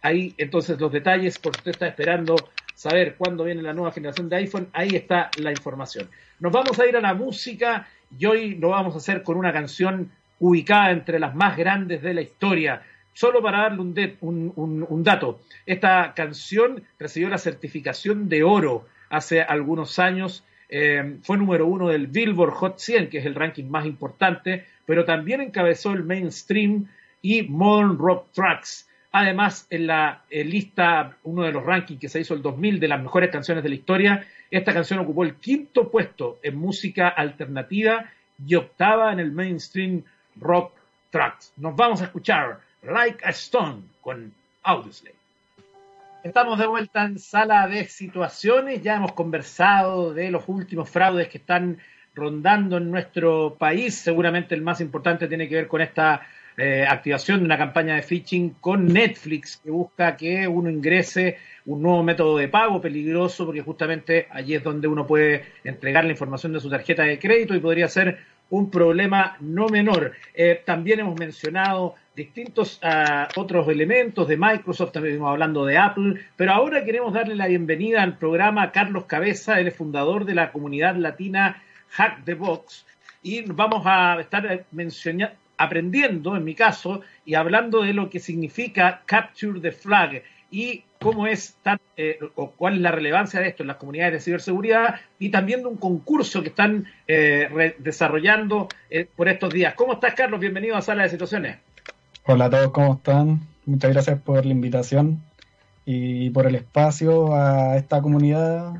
ahí 0.02 0.34
entonces 0.36 0.78
los 0.78 0.92
detalles, 0.92 1.38
por 1.38 1.56
usted 1.56 1.70
está 1.70 1.86
esperando 1.86 2.34
saber 2.74 3.14
cuándo 3.16 3.44
viene 3.44 3.62
la 3.62 3.72
nueva 3.72 3.92
generación 3.92 4.28
de 4.28 4.36
iPhone, 4.36 4.68
ahí 4.72 4.88
está 4.96 5.30
la 5.38 5.52
información. 5.52 6.10
Nos 6.40 6.52
vamos 6.52 6.78
a 6.78 6.86
ir 6.86 6.96
a 6.96 7.00
la 7.00 7.14
música 7.14 7.88
y 8.18 8.26
hoy 8.26 8.56
lo 8.56 8.70
vamos 8.70 8.94
a 8.94 8.98
hacer 8.98 9.22
con 9.22 9.36
una 9.36 9.52
canción 9.52 10.10
ubicada 10.42 10.90
entre 10.90 11.20
las 11.20 11.36
más 11.36 11.56
grandes 11.56 12.02
de 12.02 12.14
la 12.14 12.20
historia. 12.20 12.82
Solo 13.12 13.40
para 13.40 13.58
darle 13.58 14.16
un, 14.20 15.02
dato, 15.04 15.40
esta 15.66 16.14
canción 16.14 16.82
recibió 16.98 17.28
la 17.28 17.38
certificación 17.38 18.28
de 18.28 18.42
oro 18.42 18.86
hace 19.08 19.40
algunos 19.40 20.00
años, 20.00 20.44
eh, 20.68 21.18
fue 21.22 21.38
número 21.38 21.66
uno 21.66 21.90
del 21.90 22.08
Billboard 22.08 22.54
Hot 22.54 22.78
100, 22.78 23.08
que 23.08 23.18
es 23.18 23.26
el 23.26 23.36
ranking 23.36 23.66
más 23.66 23.86
importante, 23.86 24.66
pero 24.84 25.04
también 25.04 25.42
encabezó 25.42 25.92
el 25.92 26.02
mainstream 26.02 26.88
y 27.20 27.42
Modern 27.42 27.96
Rock 27.98 28.32
Tracks. 28.32 28.88
Además, 29.12 29.68
en 29.70 29.86
la 29.86 30.24
lista, 30.30 31.18
uno 31.22 31.44
de 31.44 31.52
los 31.52 31.64
rankings 31.64 32.00
que 32.00 32.08
se 32.08 32.20
hizo 32.20 32.34
el 32.34 32.42
2000 32.42 32.80
de 32.80 32.88
las 32.88 33.00
mejores 33.00 33.30
canciones 33.30 33.62
de 33.62 33.68
la 33.68 33.74
historia, 33.76 34.26
esta 34.50 34.72
canción 34.72 34.98
ocupó 34.98 35.22
el 35.22 35.36
quinto 35.36 35.88
puesto 35.88 36.40
en 36.42 36.56
música 36.56 37.08
alternativa 37.08 38.10
y 38.44 38.54
octava 38.56 39.12
en 39.12 39.20
el 39.20 39.30
mainstream 39.30 40.02
rock 40.36 40.72
tracks. 41.10 41.52
Nos 41.56 41.76
vamos 41.76 42.00
a 42.00 42.04
escuchar 42.04 42.60
Like 42.82 43.24
a 43.24 43.30
Stone 43.30 43.82
con 44.00 44.32
Audioslave. 44.62 45.16
Estamos 46.24 46.58
de 46.58 46.66
vuelta 46.66 47.04
en 47.04 47.18
sala 47.18 47.66
de 47.66 47.84
situaciones. 47.86 48.82
Ya 48.82 48.94
hemos 48.94 49.12
conversado 49.12 50.14
de 50.14 50.30
los 50.30 50.44
últimos 50.46 50.88
fraudes 50.88 51.28
que 51.28 51.38
están 51.38 51.78
rondando 52.14 52.76
en 52.76 52.90
nuestro 52.90 53.56
país. 53.58 53.96
Seguramente 53.96 54.54
el 54.54 54.62
más 54.62 54.80
importante 54.80 55.26
tiene 55.26 55.48
que 55.48 55.56
ver 55.56 55.68
con 55.68 55.80
esta 55.80 56.22
eh, 56.56 56.86
activación 56.88 57.40
de 57.40 57.46
una 57.46 57.58
campaña 57.58 57.94
de 57.94 58.02
phishing 58.02 58.50
con 58.60 58.86
Netflix 58.86 59.56
que 59.56 59.70
busca 59.70 60.16
que 60.16 60.46
uno 60.46 60.70
ingrese 60.70 61.38
un 61.64 61.82
nuevo 61.82 62.02
método 62.02 62.36
de 62.36 62.48
pago 62.48 62.80
peligroso 62.80 63.46
porque 63.46 63.62
justamente 63.62 64.26
allí 64.30 64.54
es 64.54 64.62
donde 64.62 64.86
uno 64.86 65.06
puede 65.06 65.44
entregar 65.64 66.04
la 66.04 66.10
información 66.10 66.52
de 66.52 66.60
su 66.60 66.68
tarjeta 66.68 67.04
de 67.04 67.18
crédito 67.18 67.54
y 67.54 67.60
podría 67.60 67.88
ser 67.88 68.18
un 68.52 68.70
problema 68.70 69.36
no 69.40 69.66
menor. 69.68 70.12
Eh, 70.34 70.62
también 70.66 71.00
hemos 71.00 71.18
mencionado 71.18 71.94
distintos 72.14 72.78
ah, 72.82 73.26
otros 73.36 73.66
elementos 73.68 74.28
de 74.28 74.36
Microsoft, 74.36 74.92
también 74.92 75.14
estamos 75.14 75.32
hablando 75.32 75.64
de 75.64 75.78
Apple, 75.78 76.20
pero 76.36 76.52
ahora 76.52 76.84
queremos 76.84 77.14
darle 77.14 77.34
la 77.34 77.46
bienvenida 77.46 78.02
al 78.02 78.18
programa 78.18 78.70
Carlos 78.70 79.06
Cabeza, 79.06 79.58
el 79.58 79.72
fundador 79.72 80.26
de 80.26 80.34
la 80.34 80.52
comunidad 80.52 80.96
latina 80.96 81.62
Hack 81.92 82.24
the 82.24 82.34
Box, 82.34 82.84
y 83.22 83.40
vamos 83.40 83.84
a 83.86 84.18
estar 84.20 84.66
mencionando 84.70 85.34
aprendiendo, 85.56 86.34
en 86.36 86.42
mi 86.42 86.56
caso, 86.56 87.02
y 87.24 87.34
hablando 87.34 87.82
de 87.82 87.94
lo 87.94 88.10
que 88.10 88.18
significa 88.18 89.02
Capture 89.06 89.60
the 89.60 89.70
Flag 89.70 90.24
y 90.50 90.82
cómo 91.02 91.26
es 91.26 91.56
tan, 91.62 91.80
eh, 91.96 92.18
o 92.36 92.52
cuál 92.52 92.74
es 92.74 92.80
la 92.80 92.92
relevancia 92.92 93.40
de 93.40 93.48
esto 93.48 93.62
en 93.62 93.66
las 93.66 93.76
comunidades 93.76 94.14
de 94.14 94.20
ciberseguridad 94.20 95.00
y 95.18 95.30
también 95.30 95.60
de 95.60 95.66
un 95.66 95.76
concurso 95.76 96.42
que 96.42 96.48
están 96.48 96.86
eh, 97.08 97.74
desarrollando 97.78 98.68
eh, 98.90 99.06
por 99.16 99.28
estos 99.28 99.52
días. 99.52 99.74
¿Cómo 99.74 99.94
estás, 99.94 100.14
Carlos? 100.14 100.40
Bienvenido 100.40 100.76
a 100.76 100.82
Sala 100.82 101.02
de 101.02 101.10
Situaciones. 101.10 101.58
Hola 102.24 102.46
a 102.46 102.50
todos, 102.50 102.70
¿cómo 102.70 102.94
están? 102.94 103.40
Muchas 103.66 103.92
gracias 103.92 104.20
por 104.22 104.46
la 104.46 104.52
invitación 104.52 105.22
y 105.84 106.30
por 106.30 106.46
el 106.46 106.54
espacio 106.54 107.34
a 107.34 107.76
esta 107.76 108.00
comunidad. 108.00 108.74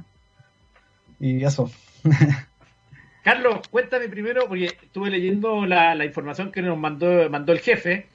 Y 1.19 1.45
eso. 1.45 1.71
Carlos, 3.23 3.69
cuéntame 3.69 4.09
primero, 4.09 4.47
porque 4.49 4.67
estuve 4.67 5.11
leyendo 5.11 5.67
la, 5.67 6.05
información 6.05 6.51
que 6.51 6.63
nos 6.63 6.79
mandó, 6.79 7.29
mandó 7.31 7.53
el 7.53 7.61
jefe 7.61 8.07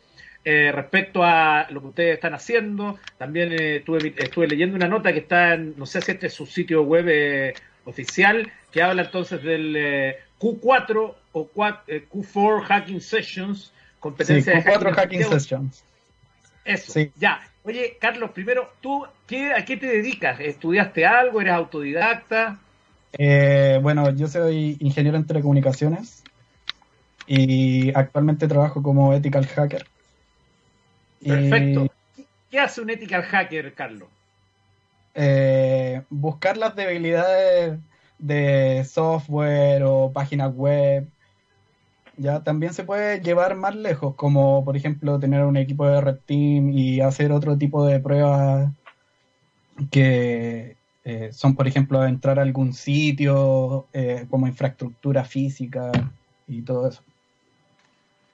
eh, 0.50 0.72
respecto 0.72 1.26
a 1.26 1.68
lo 1.72 1.82
que 1.82 1.88
ustedes 1.88 2.14
están 2.14 2.34
haciendo. 2.34 2.98
También 3.18 3.52
eh, 3.52 3.84
estuve, 4.16 4.48
leyendo 4.48 4.78
una 4.78 4.88
nota 4.88 5.12
que 5.12 5.20
está 5.20 5.56
en, 5.56 5.74
no 5.76 5.86
sé 5.86 6.00
si 6.00 6.12
este 6.14 6.28
es 6.28 6.34
su 6.34 6.46
sitio 6.46 6.84
web 6.84 7.06
eh, 7.10 7.54
oficial, 7.84 8.50
que 8.72 8.82
habla 8.82 9.02
entonces 9.02 9.44
del 9.44 9.76
Q4 10.40 11.16
o 11.34 11.50
Q4 11.54 12.64
Hacking 12.64 13.02
Sessions, 13.02 13.74
competencia 14.00 14.62
sí, 14.62 14.70
Q4 14.70 14.94
Hacking, 14.94 15.24
Sessions. 15.26 15.84
Eso, 16.64 16.98
ya. 17.18 17.42
Oye, 17.64 17.98
Carlos, 18.00 18.32
primero, 18.32 18.72
¿tú 18.80 19.06
qué, 19.28 19.52
a 19.52 19.66
qué 19.66 19.76
te 19.76 19.88
dedicas? 19.88 20.40
¿Estudiaste 20.40 21.06
algo? 21.06 21.42
¿Eres 21.42 21.56
autodidacta? 21.56 22.58
Eh, 23.18 23.80
bueno, 23.82 24.16
yo 24.16 24.30
soy 24.30 24.78
ingeniero 24.80 25.18
en 25.18 25.28
telecomunicaciones 25.28 26.24
y 27.26 27.92
actualmente 27.94 28.48
trabajo 28.48 28.82
como 28.82 29.14
ethical 29.14 29.46
hacker. 29.46 29.86
Perfecto. 31.26 31.88
¿Qué 32.50 32.60
hace 32.60 32.82
un 32.82 32.90
ethical 32.90 33.24
hacker, 33.24 33.74
Carlos? 33.74 34.10
Eh, 35.14 36.02
buscar 36.10 36.58
las 36.58 36.76
debilidades 36.76 37.80
de 38.20 38.86
software 38.86 39.84
o 39.84 40.12
páginas 40.14 40.54
web. 40.54 41.08
Ya 42.18 42.44
también 42.44 42.74
se 42.74 42.84
puede 42.84 43.20
llevar 43.20 43.56
más 43.56 43.76
lejos, 43.76 44.16
como 44.16 44.64
por 44.66 44.76
ejemplo 44.76 45.20
tener 45.20 45.44
un 45.44 45.58
equipo 45.58 45.88
de 45.88 46.02
red 46.02 46.18
team 46.26 46.72
y 46.72 47.02
hacer 47.02 47.32
otro 47.32 47.58
tipo 47.58 47.86
de 47.86 48.00
pruebas 48.00 48.72
que 49.92 50.78
eh, 51.04 51.30
son, 51.32 51.56
por 51.56 51.68
ejemplo, 51.68 52.06
entrar 52.06 52.40
a 52.40 52.42
algún 52.42 52.74
sitio 52.74 53.88
eh, 53.94 54.26
como 54.30 54.48
infraestructura 54.48 55.24
física 55.24 55.92
y 56.48 56.64
todo 56.64 56.90
eso. 56.90 57.04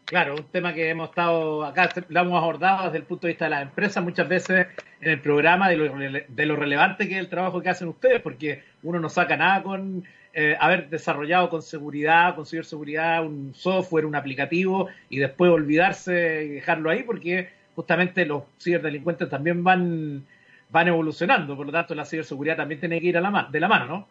Claro, 0.05 0.35
un 0.35 0.43
tema 0.43 0.73
que 0.73 0.89
hemos 0.89 1.09
estado 1.09 1.63
acá, 1.63 1.89
lo 2.09 2.19
hemos 2.19 2.41
abordado 2.41 2.85
desde 2.85 2.97
el 2.97 3.03
punto 3.03 3.25
de 3.25 3.33
vista 3.33 3.45
de 3.45 3.51
las 3.51 3.61
empresas 3.63 4.03
muchas 4.03 4.27
veces 4.27 4.67
en 5.01 5.11
el 5.11 5.21
programa 5.21 5.69
de 5.69 5.77
lo, 5.77 5.95
de 6.27 6.45
lo 6.45 6.55
relevante 6.55 7.07
que 7.07 7.15
es 7.15 7.19
el 7.19 7.29
trabajo 7.29 7.61
que 7.61 7.69
hacen 7.69 7.87
ustedes, 7.87 8.21
porque 8.21 8.63
uno 8.83 8.99
no 8.99 9.09
saca 9.09 9.37
nada 9.37 9.63
con 9.63 10.03
eh, 10.33 10.57
haber 10.59 10.89
desarrollado 10.89 11.49
con 11.49 11.61
seguridad, 11.61 12.35
con 12.35 12.45
ciberseguridad, 12.45 13.25
un 13.25 13.53
software, 13.55 14.05
un 14.05 14.15
aplicativo 14.15 14.89
y 15.09 15.19
después 15.19 15.49
olvidarse 15.51 16.45
y 16.45 16.49
dejarlo 16.49 16.89
ahí, 16.89 17.03
porque 17.03 17.49
justamente 17.75 18.25
los 18.25 18.43
ciberdelincuentes 18.59 19.29
también 19.29 19.63
van 19.63 20.25
van 20.69 20.87
evolucionando, 20.87 21.55
por 21.55 21.67
lo 21.67 21.71
tanto 21.71 21.93
la 21.93 22.03
ciberseguridad 22.03 22.57
también 22.57 22.79
tiene 22.79 22.99
que 22.99 23.07
ir 23.07 23.17
a 23.17 23.21
la 23.21 23.47
de 23.49 23.59
la 23.59 23.67
mano, 23.67 23.85
¿no? 23.85 24.07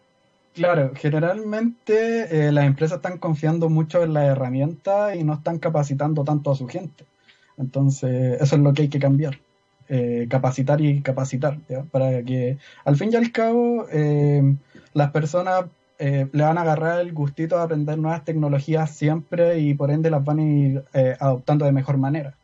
Claro, 0.54 0.92
generalmente 0.94 2.46
eh, 2.48 2.52
las 2.52 2.66
empresas 2.66 2.96
están 2.96 3.18
confiando 3.18 3.70
mucho 3.70 4.02
en 4.02 4.12
la 4.12 4.26
herramienta 4.26 5.16
y 5.16 5.24
no 5.24 5.34
están 5.34 5.58
capacitando 5.58 6.24
tanto 6.24 6.50
a 6.50 6.54
su 6.54 6.68
gente. 6.68 7.04
Entonces, 7.56 8.40
eso 8.40 8.56
es 8.56 8.62
lo 8.62 8.72
que 8.74 8.82
hay 8.82 8.88
que 8.88 8.98
cambiar. 8.98 9.38
Eh, 9.88 10.26
capacitar 10.30 10.80
y 10.80 11.02
capacitar, 11.02 11.58
para 11.90 12.22
que 12.22 12.56
al 12.84 12.96
fin 12.96 13.10
y 13.12 13.16
al 13.16 13.30
cabo 13.30 13.86
eh, 13.92 14.54
las 14.94 15.10
personas 15.10 15.64
le 15.98 16.42
van 16.42 16.58
a 16.58 16.62
agarrar 16.62 17.00
el 17.00 17.12
gustito 17.12 17.56
de 17.56 17.62
aprender 17.62 17.96
nuevas 17.96 18.24
tecnologías 18.24 18.90
siempre 18.90 19.60
y 19.60 19.74
por 19.74 19.92
ende 19.92 20.10
las 20.10 20.24
van 20.24 20.40
a 20.40 20.42
ir 20.42 20.84
adoptando 21.20 21.64
de 21.64 21.70
mejor 21.70 21.96
manera. 21.96 22.34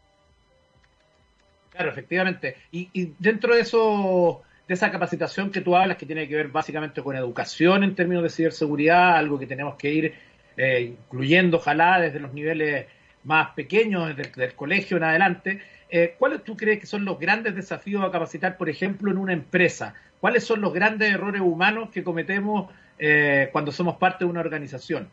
Claro, 1.78 1.92
efectivamente. 1.92 2.56
Y, 2.72 3.12
dentro 3.20 3.54
de 3.54 3.60
eso, 3.60 4.42
de 4.68 4.74
esa 4.74 4.90
capacitación 4.90 5.50
que 5.50 5.62
tú 5.62 5.74
hablas, 5.74 5.96
que 5.96 6.04
tiene 6.04 6.28
que 6.28 6.36
ver 6.36 6.48
básicamente 6.48 7.02
con 7.02 7.16
educación 7.16 7.82
en 7.82 7.94
términos 7.94 8.22
de 8.22 8.28
ciberseguridad, 8.28 9.16
algo 9.16 9.38
que 9.38 9.46
tenemos 9.46 9.76
que 9.76 9.90
ir 9.90 10.14
eh, 10.58 10.94
incluyendo, 10.98 11.56
ojalá, 11.56 11.98
desde 11.98 12.20
los 12.20 12.34
niveles 12.34 12.86
más 13.24 13.50
pequeños, 13.54 14.14
del, 14.14 14.54
colegio 14.54 14.98
en 14.98 15.04
adelante, 15.04 15.62
eh, 15.88 16.14
¿cuáles 16.18 16.44
tú 16.44 16.54
crees 16.54 16.80
que 16.80 16.86
son 16.86 17.06
los 17.06 17.18
grandes 17.18 17.54
desafíos 17.54 18.04
a 18.04 18.10
capacitar, 18.10 18.58
por 18.58 18.68
ejemplo, 18.68 19.10
en 19.10 19.16
una 19.16 19.32
empresa? 19.32 19.94
¿Cuáles 20.20 20.44
son 20.44 20.60
los 20.60 20.74
grandes 20.74 21.10
errores 21.12 21.40
humanos 21.40 21.88
que 21.90 22.04
cometemos 22.04 22.70
eh, 22.98 23.48
cuando 23.52 23.72
somos 23.72 23.96
parte 23.96 24.24
de 24.26 24.30
una 24.30 24.40
organización? 24.40 25.08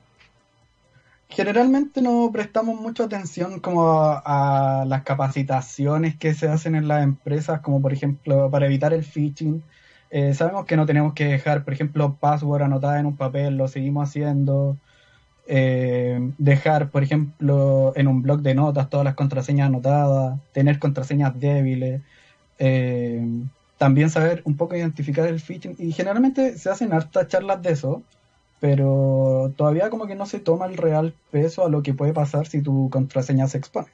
Generalmente 1.29 2.01
no 2.01 2.29
prestamos 2.31 2.79
mucha 2.79 3.05
atención 3.05 3.59
como 3.59 3.93
a, 3.93 4.85
las 4.87 5.03
capacitaciones 5.03 6.15
que 6.15 6.33
se 6.33 6.47
hacen 6.47 6.75
en 6.75 6.87
las 6.87 7.03
empresas, 7.03 7.61
como 7.61 7.81
por 7.81 7.93
ejemplo 7.93 8.49
para 8.51 8.67
evitar 8.67 8.93
el 8.93 9.03
phishing. 9.03 9.63
Eh, 10.11 10.33
sabemos 10.33 10.65
que 10.65 10.77
no 10.77 10.85
tenemos 10.85 11.13
que 11.13 11.25
dejar, 11.25 11.63
por 11.63 11.73
ejemplo, 11.73 12.15
password 12.19 12.63
anotada 12.63 12.99
en 12.99 13.07
un 13.07 13.17
papel, 13.17 13.57
lo 13.57 13.67
seguimos 13.67 14.09
haciendo. 14.09 14.77
Eh, 15.47 16.31
dejar, 16.37 16.89
por 16.89 17.03
ejemplo, 17.03 17.93
en 17.95 18.07
un 18.07 18.21
blog 18.21 18.41
de 18.41 18.55
notas 18.55 18.89
todas 18.89 19.03
las 19.03 19.15
contraseñas 19.15 19.67
anotadas, 19.67 20.39
tener 20.53 20.79
contraseñas 20.79 21.39
débiles. 21.39 22.01
Eh, 22.59 23.21
también 23.77 24.09
saber 24.09 24.41
un 24.45 24.55
poco 24.57 24.75
identificar 24.75 25.27
el 25.27 25.39
phishing. 25.39 25.75
Y 25.79 25.91
generalmente 25.91 26.57
se 26.57 26.69
hacen 26.69 26.93
hartas 26.93 27.27
charlas 27.27 27.61
de 27.61 27.71
eso, 27.71 28.03
pero 28.59 29.53
todavía 29.55 29.89
como 29.89 30.07
que 30.07 30.15
no 30.15 30.25
se 30.25 30.39
toma 30.39 30.65
el 30.65 30.77
real 30.77 31.13
peso 31.31 31.65
a 31.65 31.69
lo 31.69 31.83
que 31.83 31.93
puede 31.93 32.13
pasar 32.13 32.47
si 32.47 32.61
tu 32.61 32.89
contraseña 32.89 33.47
se 33.47 33.57
expone. 33.57 33.87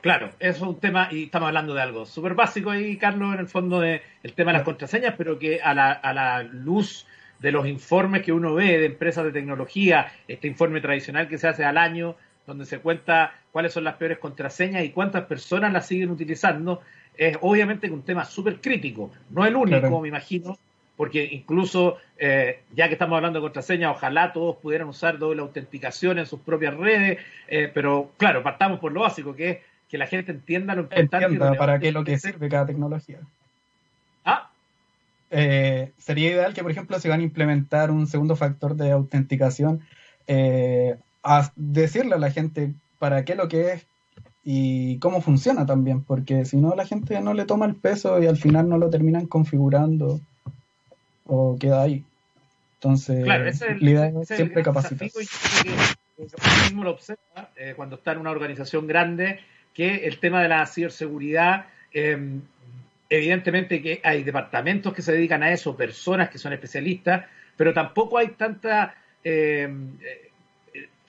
Claro, 0.00 0.30
eso 0.38 0.56
es 0.56 0.62
un 0.62 0.78
tema, 0.78 1.08
y 1.10 1.24
estamos 1.24 1.48
hablando 1.48 1.74
de 1.74 1.82
algo 1.82 2.06
súper 2.06 2.34
básico 2.34 2.70
ahí, 2.70 2.96
Carlos, 2.96 3.34
en 3.34 3.40
el 3.40 3.48
fondo 3.48 3.80
de 3.80 4.02
el 4.22 4.34
tema 4.34 4.52
de 4.52 4.58
las 4.58 4.64
contraseñas, 4.64 5.14
pero 5.18 5.38
que 5.38 5.60
a 5.60 5.74
la, 5.74 5.90
a 5.90 6.12
la 6.12 6.42
luz 6.44 7.06
de 7.40 7.50
los 7.50 7.66
informes 7.66 8.22
que 8.22 8.32
uno 8.32 8.54
ve 8.54 8.78
de 8.78 8.86
empresas 8.86 9.24
de 9.24 9.32
tecnología, 9.32 10.12
este 10.28 10.46
informe 10.46 10.80
tradicional 10.80 11.28
que 11.28 11.38
se 11.38 11.48
hace 11.48 11.64
al 11.64 11.76
año, 11.76 12.14
donde 12.46 12.66
se 12.66 12.78
cuenta 12.78 13.34
cuáles 13.50 13.72
son 13.72 13.84
las 13.84 13.96
peores 13.96 14.18
contraseñas 14.18 14.84
y 14.84 14.90
cuántas 14.90 15.24
personas 15.24 15.72
las 15.72 15.86
siguen 15.86 16.10
utilizando, 16.10 16.80
es 17.16 17.36
obviamente 17.40 17.90
un 17.90 18.02
tema 18.02 18.24
súper 18.24 18.60
crítico. 18.60 19.10
No 19.30 19.44
el 19.44 19.56
único, 19.56 20.00
me 20.00 20.08
imagino, 20.08 20.56
porque 20.96 21.24
incluso, 21.24 21.98
eh, 22.18 22.60
ya 22.74 22.88
que 22.88 22.94
estamos 22.94 23.16
hablando 23.16 23.38
de 23.38 23.44
contraseñas, 23.44 23.94
ojalá 23.94 24.32
todos 24.32 24.56
pudieran 24.56 24.88
usar 24.88 25.18
doble 25.18 25.42
autenticación 25.42 26.18
en 26.18 26.26
sus 26.26 26.40
propias 26.40 26.74
redes, 26.74 27.18
eh, 27.48 27.70
pero 27.72 28.10
claro, 28.16 28.42
partamos 28.42 28.80
por 28.80 28.92
lo 28.92 29.02
básico, 29.02 29.36
que 29.36 29.50
es 29.50 29.58
que 29.88 29.98
la 29.98 30.06
gente 30.06 30.32
entienda 30.32 30.74
lo 30.74 30.82
importante. 30.82 31.26
Entienda 31.26 31.54
para 31.54 31.78
qué 31.78 31.88
es 31.88 31.94
lo 31.94 32.04
que 32.04 32.18
sirve 32.18 32.48
cada 32.48 32.66
tecnología. 32.66 33.18
Ah. 34.24 34.50
Eh, 35.30 35.92
sería 35.98 36.30
ideal 36.30 36.54
que, 36.54 36.62
por 36.62 36.70
ejemplo, 36.70 36.98
si 36.98 37.08
van 37.08 37.20
a 37.20 37.24
implementar 37.24 37.90
un 37.90 38.06
segundo 38.06 38.34
factor 38.34 38.74
de 38.74 38.90
autenticación, 38.90 39.82
a 41.22 41.52
decirle 41.54 42.14
a 42.14 42.18
la 42.18 42.32
gente 42.32 42.72
para 42.98 43.24
qué 43.24 43.36
lo 43.36 43.48
que 43.48 43.72
es 43.72 43.86
y 44.42 44.98
cómo 44.98 45.20
funciona 45.20 45.66
también, 45.66 46.02
porque 46.02 46.44
si 46.44 46.56
no 46.56 46.74
la 46.74 46.86
gente 46.86 47.20
no 47.20 47.34
le 47.34 47.44
toma 47.44 47.66
el 47.66 47.74
peso 47.74 48.20
y 48.20 48.26
al 48.26 48.36
final 48.36 48.68
no 48.68 48.78
lo 48.78 48.90
terminan 48.90 49.26
configurando 49.26 50.20
o 51.26 51.56
queda 51.58 51.82
ahí. 51.82 52.04
Entonces, 52.74 53.24
claro, 53.24 53.46
ese 53.46 53.66
es 53.66 53.82
el, 53.82 54.26
siempre 54.26 54.62
capacitar. 54.62 55.08
mismo 56.64 56.84
lo 56.84 56.90
observa 56.90 57.50
eh, 57.56 57.74
cuando 57.74 57.96
está 57.96 58.12
en 58.12 58.18
una 58.18 58.30
organización 58.30 58.86
grande, 58.86 59.40
que 59.74 60.06
el 60.06 60.18
tema 60.18 60.42
de 60.42 60.48
la 60.48 60.66
ciberseguridad, 60.66 61.66
em, 61.92 62.42
evidentemente 63.08 63.82
que 63.82 64.00
hay 64.04 64.22
departamentos 64.22 64.92
que 64.92 65.02
se 65.02 65.12
dedican 65.12 65.42
a 65.42 65.52
eso, 65.52 65.76
personas 65.76 66.28
que 66.30 66.38
son 66.38 66.52
especialistas, 66.52 67.24
pero 67.56 67.72
tampoco 67.72 68.18
hay 68.18 68.28
tanta... 68.28 68.94
Em, 69.24 69.98
eh, 70.02 70.30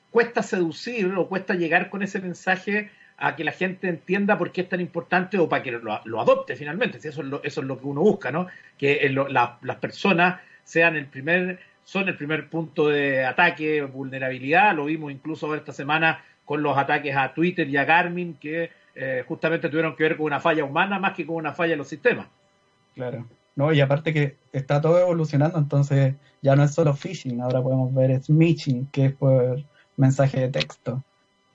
cuesta 0.10 0.42
seducir 0.42 1.14
o 1.16 1.28
cuesta 1.28 1.54
llegar 1.54 1.90
con 1.90 2.02
ese 2.02 2.20
mensaje 2.20 2.90
a 3.18 3.36
que 3.36 3.44
la 3.44 3.52
gente 3.52 3.90
entienda 3.90 4.38
por 4.38 4.52
qué 4.52 4.62
es 4.62 4.70
tan 4.70 4.80
importante 4.80 5.40
o 5.40 5.50
para 5.50 5.64
que 5.64 5.72
lo, 5.72 6.22
adopte 6.22 6.56
finalmente. 6.56 7.00
Si 7.00 7.08
eso, 7.08 7.22
es 7.44 7.58
lo, 7.58 7.80
que 7.80 7.86
uno 7.88 8.02
busca, 8.02 8.32
¿no? 8.32 8.48
Que 8.78 9.10
las 9.10 9.78
personas 9.78 10.40
sean 10.64 10.96
el 10.96 11.08
primer, 11.08 11.60
son 11.84 12.08
el 12.08 12.16
primer 12.16 12.50
punto 12.50 12.90
de 12.90 13.26
ataque, 13.26 13.82
vulnerabilidad. 13.82 14.76
Lo 14.76 14.86
vimos 14.86 15.12
incluso 15.12 15.56
esta 15.56 15.74
semana 15.74 16.24
con 16.46 16.62
los 16.62 16.78
ataques 16.78 17.16
a 17.16 17.34
Twitter 17.34 17.68
y 17.68 17.78
a 17.78 17.86
Garmin, 17.86 18.36
que 18.36 18.70
eh, 18.96 19.24
justamente 19.28 19.70
tuvieron 19.70 19.96
que 19.96 20.04
ver 20.04 20.18
con 20.18 20.28
una 20.28 20.40
falla 20.40 20.64
humana 20.64 21.00
más 21.00 21.14
que 21.14 21.26
con 21.26 21.38
una 21.38 21.54
falla 21.54 21.74
en 21.74 21.80
los 21.80 21.88
sistemas. 21.88 22.28
Claro. 22.94 23.26
No, 23.56 23.74
y 23.74 23.82
aparte 23.82 24.14
que 24.14 24.36
está 24.54 24.80
todo 24.80 25.00
evolucionando, 25.00 25.58
entonces 25.58 26.14
ya 26.44 26.56
no 26.56 26.64
es 26.64 26.76
solo 26.76 26.94
phishing, 26.94 27.42
ahora 27.42 27.62
podemos 27.62 27.92
ver 27.94 28.22
smishing, 28.22 28.86
que 28.92 29.06
es 29.06 29.14
por 29.14 29.64
mensaje 29.96 30.42
de 30.42 30.50
texto. 30.50 31.04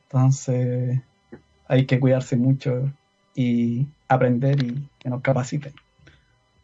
Entonces, 0.08 1.00
hay 1.72 1.86
que 1.86 1.98
cuidarse 1.98 2.36
mucho 2.36 2.92
y 3.34 3.86
aprender 4.06 4.62
y 4.62 4.86
que 4.98 5.08
nos 5.08 5.22
capaciten. 5.22 5.72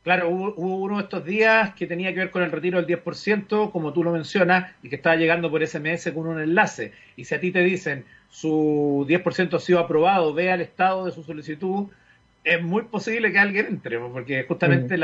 Claro, 0.03 0.29
hubo, 0.29 0.53
uno 0.55 0.99
de 0.99 1.05
estos 1.05 1.25
días 1.25 1.75
que 1.75 1.87
tenía 1.87 2.13
que 2.13 2.21
ver 2.21 2.31
con 2.31 2.43
el 2.43 2.53
retiro 2.53 2.81
del 2.83 3.03
10%, 3.03 3.73
como 3.73 3.95
tú 3.95 4.05
lo 4.05 4.13
mencionas, 4.13 4.71
y 4.83 4.91
que 4.91 4.97
estaba 4.97 5.17
llegando 5.17 5.51
por 5.51 5.67
SMS 5.67 6.13
con 6.13 6.27
un 6.27 6.41
enlace. 6.43 6.93
Y 7.17 7.25
si 7.25 7.35
a 7.35 7.41
ti 7.41 7.51
te 7.51 7.61
dicen 7.61 8.05
su 8.29 9.07
10% 9.09 9.55
ha 9.55 9.61
sido 9.61 9.79
aprobado, 9.79 10.35
vea 10.35 10.57
el 10.57 10.61
estado 10.61 11.07
de 11.07 11.13
su 11.13 11.23
solicitud, 11.23 11.87
es 12.45 12.63
muy 12.63 12.83
posible 12.83 13.33
que 13.33 13.39
alguien 13.39 13.65
entre, 13.65 13.99
porque 13.99 14.45
justamente 14.45 14.97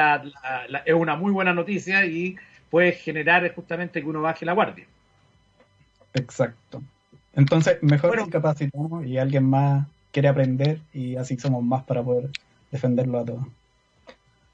es 0.84 0.94
una 0.94 1.16
muy 1.16 1.32
buena 1.32 1.54
noticia 1.54 2.04
y 2.04 2.36
puede 2.68 2.92
generar 2.92 3.54
justamente 3.54 4.02
que 4.02 4.06
uno 4.06 4.20
baje 4.20 4.44
la 4.44 4.52
guardia. 4.52 4.84
Exacto. 6.12 6.82
Entonces, 7.34 7.82
mejor 7.82 8.10
bueno, 8.10 8.28
capacitamos 8.28 9.06
y 9.06 9.16
alguien 9.16 9.44
más 9.44 9.86
quiere 10.14 10.28
aprender 10.28 10.78
y 10.92 11.16
así 11.16 11.36
somos 11.36 11.64
más 11.64 11.82
para 11.82 12.02
poder 12.02 12.30
defenderlo 12.70 13.18
a 13.18 13.24
todos. 13.24 13.46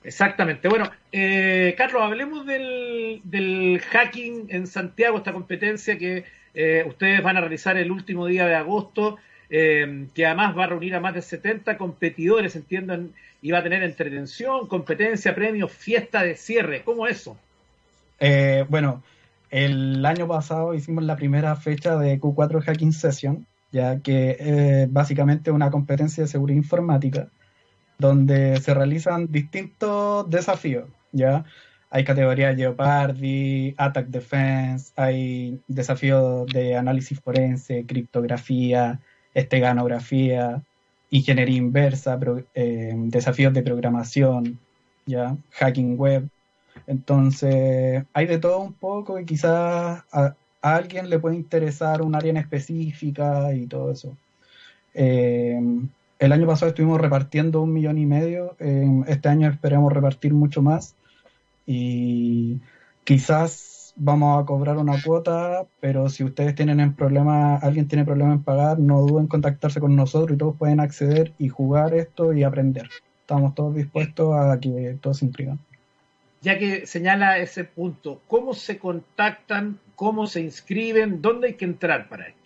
Exactamente. 0.03 0.67
Bueno, 0.69 0.91
eh, 1.13 1.75
Carlos, 1.77 2.03
hablemos 2.03 2.47
del, 2.47 3.83
hacking 3.91 4.47
en 4.49 4.67
Santiago, 4.67 5.19
esta 5.19 5.35
competencia 5.35 5.99
que 5.99 6.25
eh, 6.55 6.85
ustedes 6.89 7.23
van 7.23 7.37
a 7.37 7.41
realizar 7.41 7.77
el 7.77 7.91
último 7.91 8.27
día 8.27 8.47
de 8.47 8.55
agosto, 8.55 9.19
eh, 9.51 10.07
que 10.15 10.25
además 10.25 10.57
va 10.57 10.65
a 10.65 10.69
reunir 10.69 10.95
a 10.95 11.01
más 11.01 11.13
de 11.13 11.21
70 11.21 11.77
competidores, 11.77 12.57
entiendan, 12.57 13.13
y 13.43 13.51
va 13.51 13.59
a 13.59 13.63
tener 13.63 13.83
entretención, 13.83 14.67
competencia, 14.67 15.35
premios, 15.35 15.71
fiesta 15.71 16.23
de 16.23 16.37
cierre. 16.37 16.83
¿Cómo 16.83 17.07
eso? 17.07 17.37
bueno, 18.69 19.03
el 19.51 20.05
año 20.05 20.29
pasado 20.29 20.75
hicimos 20.75 21.05
la 21.05 21.17
primera 21.17 21.57
fecha 21.57 21.97
de 21.97 22.21
Q4 22.21 22.63
Hacking 22.63 22.93
Session, 22.93 23.47
ya 23.73 24.01
que 24.01 24.37
es 24.39 24.93
básicamente 24.93 25.51
una 25.51 25.71
competencia 25.71 26.25
de 26.25 26.29
seguridad 26.29 26.57
informática 26.59 27.29
donde 27.99 28.61
se 28.61 28.75
realizan 28.75 29.31
distintos 29.31 30.29
desafíos, 30.31 30.89
¿ya? 31.13 31.45
Hay 31.91 32.05
categorías 32.05 32.57
Jeopardy, 32.57 33.75
Attack 33.77 34.07
Defense, 34.07 34.93
hay 34.97 35.61
desafíos 35.69 36.47
de 36.47 36.77
análisis 36.77 37.21
forense, 37.21 37.85
criptografía, 37.87 39.01
esteganografía, 39.35 40.63
ingeniería 41.11 41.57
inversa, 41.59 42.19
eh, 42.55 42.95
desafíos 42.97 43.53
de 43.53 43.63
programación, 43.63 44.59
¿ya? 45.05 45.37
Hacking 45.51 45.99
web. 45.99 46.29
Entonces, 46.87 48.05
hay 48.13 48.27
de 48.27 48.39
todo 48.39 48.61
un 48.61 48.73
poco 48.73 49.19
y 49.21 49.27
quizás 49.27 50.05
alguien 50.63 51.09
le 51.09 51.19
puede 51.19 51.37
interesar 51.37 52.03
un 52.03 52.15
área 52.15 52.31
en 52.31 52.37
específica 52.37 53.55
y 53.55 53.67
todo 53.67 53.93
eso. 53.93 54.17
Eh, 54.95 55.59
el 56.19 56.33
año 56.33 56.47
pasado 56.47 56.71
estuvimos 56.71 57.01
repartiendo 57.01 57.63
un 57.63 57.73
millón 57.73 57.97
y 57.99 58.07
medio, 58.07 58.57
este 59.07 59.29
año 59.29 59.49
esperamos 59.49 59.93
repartir 59.93 60.35
mucho 60.35 60.61
más 60.61 60.95
y 61.67 62.61
quizás 63.05 63.95
vamos 63.97 64.43
a 64.43 64.45
cobrar 64.45 64.77
una 64.77 65.01
cuota, 65.03 65.65
pero 65.81 66.11
si 66.11 66.25
ustedes 66.25 66.55
tienen 66.55 66.95
problema, 66.95 67.57
alguien 67.57 67.89
tiene 67.89 68.05
problema 68.05 68.33
en 68.33 68.43
pagar, 68.43 68.79
no 68.79 69.01
duden 69.01 69.23
en 69.23 69.29
contactarse 69.29 69.81
con 69.81 69.97
nosotros 69.97 70.35
y 70.35 70.39
todos 70.39 70.57
pueden 70.57 70.81
acceder 70.81 71.33
y 71.39 71.49
jugar 71.49 71.95
esto 71.95 72.35
y 72.35 72.43
aprender. 72.43 72.91
Estamos 73.23 73.55
todos 73.55 73.75
dispuestos 73.75 74.35
a 74.35 74.61
que 74.61 74.99
todos 75.01 75.19
se 75.19 75.25
inscriban 75.25 75.59
ya 76.41 76.59
que 76.59 76.87
señala 76.87 77.39
ese 77.39 77.65
punto, 77.65 78.21
¿cómo 78.27 78.55
se 78.55 78.79
contactan? 78.79 79.79
¿Cómo 79.95 80.27
se 80.27 80.41
inscriben? 80.41 81.21
¿Dónde 81.21 81.49
hay 81.49 81.55
que 81.55 81.67
entrar 81.67 82.09
para 82.09 82.29
esto? 82.29 82.41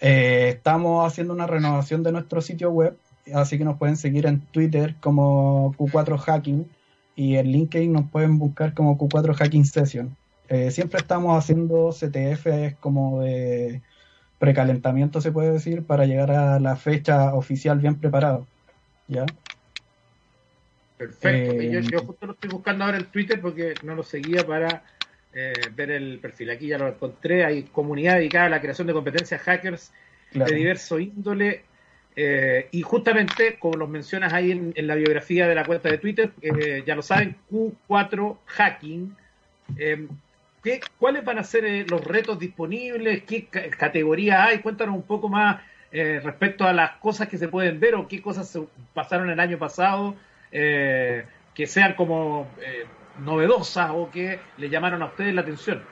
Eh, 0.00 0.50
estamos 0.50 1.06
haciendo 1.06 1.32
una 1.32 1.46
renovación 1.46 2.02
de 2.02 2.12
nuestro 2.12 2.40
sitio 2.40 2.70
web, 2.70 2.96
así 3.34 3.58
que 3.58 3.64
nos 3.64 3.78
pueden 3.78 3.96
seguir 3.96 4.26
en 4.26 4.40
Twitter 4.40 4.96
como 5.00 5.72
Q4 5.74 6.18
Hacking 6.18 6.68
y 7.16 7.36
en 7.36 7.46
LinkedIn 7.46 7.92
nos 7.92 8.10
pueden 8.10 8.38
buscar 8.38 8.74
como 8.74 8.98
Q4 8.98 9.34
Hacking 9.34 9.64
Session. 9.64 10.16
Eh, 10.48 10.70
siempre 10.70 11.00
estamos 11.00 11.36
haciendo 11.36 11.90
CTF 11.90 12.78
como 12.80 13.22
de 13.22 13.82
precalentamiento, 14.38 15.20
se 15.20 15.32
puede 15.32 15.52
decir, 15.52 15.84
para 15.84 16.04
llegar 16.04 16.30
a 16.30 16.60
la 16.60 16.76
fecha 16.76 17.34
oficial 17.34 17.78
bien 17.78 17.96
preparado. 17.96 18.46
¿Ya? 19.08 19.24
Perfecto. 20.96 21.52
Eh, 21.60 21.82
yo, 21.90 22.00
justo 22.00 22.26
lo 22.26 22.32
estoy 22.32 22.50
buscando 22.50 22.84
ahora 22.84 22.98
en 22.98 23.06
Twitter 23.06 23.40
porque 23.40 23.74
no 23.82 23.94
lo 23.94 24.02
seguía 24.02 24.46
para 24.46 24.84
eh, 25.36 25.52
ver 25.74 25.90
el 25.90 26.20
perfil. 26.20 26.50
Aquí 26.50 26.68
ya 26.68 26.78
lo 26.78 26.86
encontré, 26.86 27.44
hay 27.44 27.64
comunidad 27.64 28.14
dedicada 28.14 28.46
a 28.46 28.50
la 28.50 28.60
creación 28.60 28.86
de 28.86 28.92
competencias 28.92 29.40
hackers 29.42 29.92
de 30.32 30.54
diverso 30.54 31.00
índole. 31.00 31.62
Eh, 32.14 32.68
y 32.70 32.82
justamente, 32.82 33.58
como 33.58 33.76
los 33.76 33.88
mencionas 33.88 34.32
ahí 34.32 34.52
en, 34.52 34.86
la 34.86 34.94
biografía 34.94 35.48
de 35.48 35.56
la 35.56 35.64
cuenta 35.64 35.90
de 35.90 35.98
Twitter, 35.98 36.30
eh, 36.40 36.84
ya 36.86 36.94
lo 36.94 37.02
saben, 37.02 37.36
Q4 37.50 38.38
Hacking. 38.46 39.16
¿qué, 40.62 40.80
¿Cuáles 40.98 41.24
van 41.24 41.38
a 41.38 41.44
ser 41.44 41.90
los 41.90 42.04
retos 42.04 42.38
disponibles? 42.38 43.24
¿Qué 43.24 43.46
categorías 43.46 44.38
hay? 44.38 44.60
Cuéntanos 44.60 44.94
un 44.94 45.02
poco 45.02 45.28
más 45.28 45.62
respecto 45.90 46.64
a 46.64 46.72
las 46.72 46.92
cosas 46.98 47.28
que 47.28 47.38
se 47.38 47.48
pueden 47.48 47.78
ver 47.78 47.94
o 47.94 48.08
qué 48.08 48.20
cosas 48.20 48.48
se 48.48 48.60
pasaron 48.92 49.30
el 49.30 49.38
año 49.38 49.58
pasado 49.58 50.16
que 50.54 51.66
sean 51.66 51.94
como 51.94 52.46
novedosas 53.18 53.90
o 53.92 54.10
que 54.10 54.38
le 54.56 54.70
llamaron 54.70 55.02
a 55.02 55.06
ustedes 55.06 55.34
la 55.34 55.40
atención? 55.40 55.82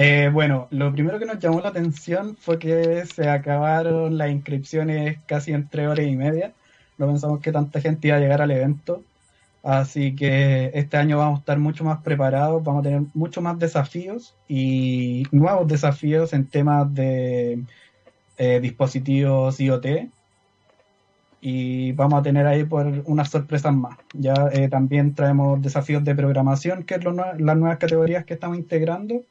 Eh, 0.00 0.30
bueno, 0.32 0.68
lo 0.70 0.92
primero 0.92 1.18
que 1.18 1.26
nos 1.26 1.40
llamó 1.40 1.60
la 1.60 1.70
atención 1.70 2.36
fue 2.36 2.58
que 2.58 3.04
se 3.06 3.28
acabaron 3.28 4.16
las 4.16 4.30
inscripciones 4.30 5.18
casi 5.26 5.52
en 5.52 5.68
tres 5.68 5.88
horas 5.88 6.06
y 6.06 6.14
media. 6.14 6.52
No 6.98 7.08
pensamos 7.08 7.40
que 7.40 7.50
tanta 7.50 7.80
gente 7.80 8.06
iba 8.06 8.16
a 8.16 8.20
llegar 8.20 8.40
al 8.40 8.52
evento. 8.52 9.02
Así 9.64 10.14
que 10.14 10.70
este 10.72 10.96
año 10.96 11.18
vamos 11.18 11.38
a 11.38 11.40
estar 11.40 11.58
mucho 11.58 11.82
más 11.82 12.00
preparados, 12.02 12.62
vamos 12.62 12.80
a 12.80 12.84
tener 12.84 13.02
mucho 13.12 13.40
más 13.40 13.58
desafíos 13.58 14.36
y 14.46 15.24
nuevos 15.32 15.66
desafíos 15.66 16.32
en 16.32 16.46
temas 16.46 16.94
de 16.94 17.64
eh, 18.36 18.60
dispositivos 18.60 19.58
IoT, 19.58 20.10
y 21.40 21.92
vamos 21.92 22.20
a 22.20 22.22
tener 22.22 22.46
ahí 22.46 22.64
por 22.64 22.86
unas 23.06 23.30
sorpresas 23.30 23.74
más. 23.74 23.96
Ya 24.12 24.34
eh, 24.52 24.68
también 24.68 25.14
traemos 25.14 25.62
desafíos 25.62 26.04
de 26.04 26.14
programación, 26.14 26.82
que 26.84 26.96
es 26.96 27.04
las 27.04 27.56
nuevas 27.56 27.78
categorías 27.78 28.24
que 28.24 28.34
estamos 28.34 28.58
integrando. 28.58 29.22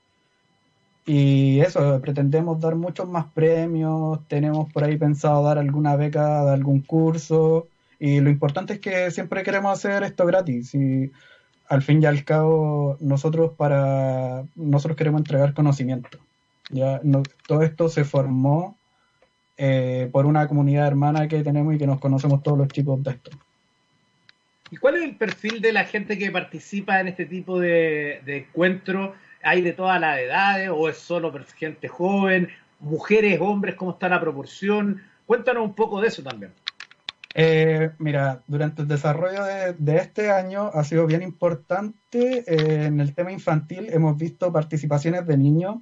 Y 1.06 1.60
eso, 1.62 2.02
pretendemos 2.02 2.60
dar 2.60 2.76
muchos 2.76 3.08
más 3.08 3.26
premios, 3.34 4.20
tenemos 4.28 4.72
por 4.74 4.84
ahí 4.84 4.98
pensado 4.98 5.44
dar 5.44 5.58
alguna 5.58 5.96
beca 5.96 6.44
de 6.46 6.52
algún 6.52 6.82
curso. 6.82 7.68
Y 8.00 8.20
lo 8.20 8.30
importante 8.30 8.74
es 8.74 8.80
que 8.80 9.12
siempre 9.12 9.44
queremos 9.44 9.74
hacer 9.74 10.04
esto 10.04 10.26
gratis. 10.26 10.76
Y 10.76 11.12
al 11.70 11.82
fin 11.82 12.02
y 12.02 12.06
al 12.06 12.24
cabo, 12.24 12.98
nosotros 13.00 13.52
para 13.58 14.44
nosotros 14.56 14.98
queremos 14.98 15.22
entregar 15.22 15.54
conocimiento. 15.54 16.20
Ya 16.70 17.02
todo 17.48 17.64
esto 17.64 17.90
se 17.90 18.04
formó 18.04 18.78
eh, 19.58 20.10
por 20.12 20.26
una 20.26 20.48
comunidad 20.48 20.88
hermana 20.88 21.28
que 21.28 21.44
tenemos 21.44 21.74
y 21.74 21.78
que 21.78 21.88
nos 21.88 22.00
conocemos 22.00 22.44
todos 22.44 22.58
los 22.58 22.68
chicos 22.68 23.04
de 23.04 23.12
esto. 23.12 23.32
¿Y 24.70 24.78
cuál 24.78 24.98
es 24.98 25.04
el 25.04 25.16
perfil 25.16 25.62
de 25.62 25.72
la 25.72 25.86
gente 25.86 26.18
que 26.18 26.30
participa 26.30 27.00
en 27.00 27.08
este 27.08 27.26
tipo 27.26 27.60
de, 27.60 28.22
de 28.26 28.38
encuentros? 28.38 29.16
¿Hay 29.44 29.62
de 29.62 29.74
todas 29.74 30.00
las 30.00 30.20
edades 30.20 30.70
o 30.74 30.90
es 30.90 30.98
solo 30.98 31.34
gente 31.56 31.88
joven? 31.88 32.50
¿Mujeres, 32.80 33.40
hombres? 33.42 33.76
¿Cómo 33.76 33.92
está 33.92 34.10
la 34.10 34.20
proporción? 34.20 35.02
Cuéntanos 35.26 35.64
un 35.64 35.74
poco 35.74 36.02
de 36.02 36.10
eso 36.10 36.22
también. 36.22 36.52
Eh, 37.40 37.92
mira, 38.00 38.42
durante 38.48 38.82
el 38.82 38.88
desarrollo 38.88 39.44
de, 39.78 39.98
este 39.98 40.32
año 40.32 40.72
ha 40.74 40.84
sido 40.84 41.06
bien 41.06 41.22
importante 41.22 42.44
eh, 42.48 42.86
en 42.86 43.00
el 43.00 43.14
tema 43.14 43.32
infantil. 43.32 43.90
Hemos 43.92 44.18
visto 44.18 44.52
participaciones 44.52 45.28
de 45.28 45.38
niños 45.38 45.76